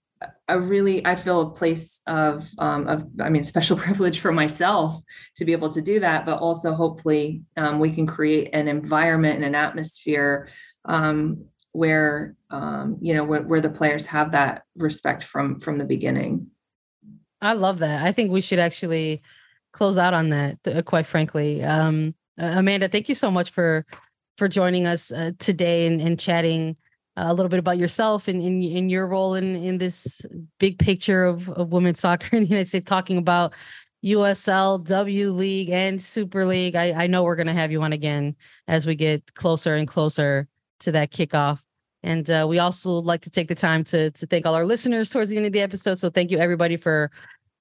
a 0.47 0.59
really 0.59 1.05
i 1.05 1.15
feel 1.15 1.41
a 1.41 1.49
place 1.49 2.01
of 2.07 2.47
um, 2.59 2.87
of 2.87 3.05
i 3.21 3.29
mean 3.29 3.43
special 3.55 3.77
privilege 3.77 4.19
for 4.19 4.31
myself 4.31 5.01
to 5.35 5.45
be 5.45 5.51
able 5.51 5.69
to 5.69 5.81
do 5.81 5.99
that 5.99 6.25
but 6.25 6.39
also 6.39 6.73
hopefully 6.73 7.41
um, 7.57 7.79
we 7.79 7.91
can 7.91 8.05
create 8.05 8.49
an 8.53 8.67
environment 8.67 9.35
and 9.35 9.45
an 9.45 9.55
atmosphere 9.55 10.49
um, 10.85 11.45
where 11.75 12.35
um, 12.49 12.97
you 13.01 13.13
know 13.13 13.23
where, 13.23 13.41
where 13.41 13.61
the 13.61 13.69
players 13.69 14.07
have 14.07 14.31
that 14.31 14.63
respect 14.77 15.23
from 15.23 15.59
from 15.59 15.77
the 15.77 15.83
beginning. 15.83 16.47
I 17.41 17.53
love 17.53 17.79
that. 17.79 18.03
I 18.03 18.11
think 18.11 18.31
we 18.31 18.41
should 18.41 18.59
actually 18.59 19.21
close 19.73 19.97
out 19.97 20.13
on 20.13 20.29
that 20.29 20.57
uh, 20.65 20.81
quite 20.81 21.05
frankly. 21.05 21.63
Um, 21.63 22.15
amanda 22.37 22.89
thank 22.89 23.07
you 23.07 23.15
so 23.15 23.31
much 23.31 23.51
for 23.51 23.85
for 24.37 24.47
joining 24.49 24.85
us 24.85 25.11
uh, 25.11 25.31
today 25.39 25.87
and, 25.87 26.01
and 26.01 26.19
chatting 26.19 26.75
a 27.17 27.33
little 27.33 27.49
bit 27.49 27.59
about 27.59 27.77
yourself 27.77 28.27
and 28.27 28.41
in, 28.41 28.61
in 28.61 28.89
your 28.89 29.07
role 29.07 29.35
in 29.35 29.55
in 29.55 29.77
this 29.77 30.21
big 30.59 30.77
picture 30.79 31.25
of, 31.25 31.49
of 31.49 31.71
women's 31.71 31.99
soccer 32.05 32.35
in 32.35 32.43
the 32.43 32.49
United 32.49 32.69
States, 32.69 32.89
talking 32.89 33.17
about 33.17 33.53
USL, 34.03 34.83
W 34.83 35.31
League, 35.31 35.69
and 35.69 36.01
Super 36.01 36.45
League. 36.45 36.75
I, 36.75 37.03
I 37.03 37.07
know 37.07 37.23
we're 37.23 37.35
going 37.35 37.47
to 37.47 37.53
have 37.53 37.71
you 37.71 37.81
on 37.81 37.91
again 37.93 38.35
as 38.67 38.85
we 38.85 38.95
get 38.95 39.33
closer 39.33 39.75
and 39.75 39.87
closer 39.87 40.47
to 40.81 40.91
that 40.91 41.11
kickoff. 41.11 41.59
And 42.03 42.29
uh, 42.29 42.45
we 42.47 42.59
also 42.59 42.91
like 42.91 43.21
to 43.21 43.31
take 43.31 43.47
the 43.47 43.55
time 43.55 43.83
to 43.85 44.11
to 44.11 44.27
thank 44.27 44.45
all 44.45 44.53
our 44.53 44.65
listeners 44.65 45.09
towards 45.09 45.31
the 45.31 45.37
end 45.37 45.47
of 45.47 45.53
the 45.53 45.61
episode. 45.61 45.97
So 45.97 46.09
thank 46.09 46.29
you 46.29 46.37
everybody 46.37 46.77
for 46.77 47.09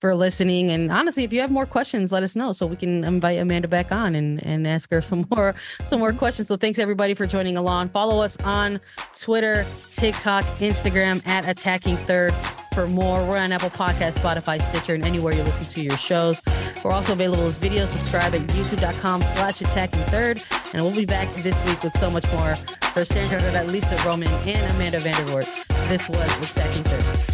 for 0.05 0.15
listening. 0.15 0.71
And 0.71 0.93
honestly, 0.93 1.25
if 1.25 1.33
you 1.33 1.41
have 1.41 1.51
more 1.51 1.65
questions, 1.65 2.13
let 2.13 2.23
us 2.23 2.37
know 2.37 2.53
so 2.53 2.67
we 2.67 2.77
can 2.77 3.05
invite 3.05 3.39
Amanda 3.39 3.69
back 3.69 3.91
on 3.91 4.15
and, 4.15 4.45
and 4.45 4.67
ask 4.67 4.91
her 4.91 5.01
some 5.11 5.27
more 5.31 5.55
some 5.87 5.99
more 5.99 6.13
questions. 6.13 6.47
So 6.47 6.59
thanks 6.59 6.79
everybody 6.79 7.15
for 7.15 7.27
joining 7.27 7.57
along. 7.57 7.89
Follow 7.89 8.23
us 8.23 8.37
on 8.45 8.81
Twitter, 9.19 9.65
TikTok, 9.95 10.45
Instagram 10.59 11.27
at 11.27 11.49
Attacking 11.49 11.97
Third 11.97 12.35
for 12.75 12.87
more. 12.87 13.25
We're 13.25 13.39
on 13.39 13.51
Apple 13.51 13.71
Podcast, 13.71 14.19
Spotify, 14.19 14.61
Stitcher, 14.61 14.93
and 14.93 15.07
anywhere 15.07 15.33
you 15.33 15.43
listen 15.43 15.73
to 15.73 15.81
your 15.81 15.97
shows. 15.97 16.43
We're 16.85 16.93
also 16.93 17.15
available 17.15 17.47
as 17.47 17.57
video. 17.57 17.87
Subscribe 17.87 18.35
at 18.35 18.43
youtube.com 18.49 19.23
slash 19.23 19.63
attacking 19.63 20.03
third. 20.09 20.45
And 20.75 20.83
we'll 20.83 20.95
be 20.95 21.07
back 21.07 21.35
this 21.37 21.57
week 21.65 21.83
with 21.83 21.97
so 21.99 22.11
much 22.11 22.31
more. 22.33 22.57
For 22.93 23.07
Sandra 23.07 23.65
Lisa 23.65 23.97
Roman 24.05 24.29
and 24.29 24.71
Amanda 24.77 24.99
Vandervort, 24.99 25.47
this 25.89 26.07
was 26.11 26.51
Attacking 26.51 26.83
Third. 26.83 27.34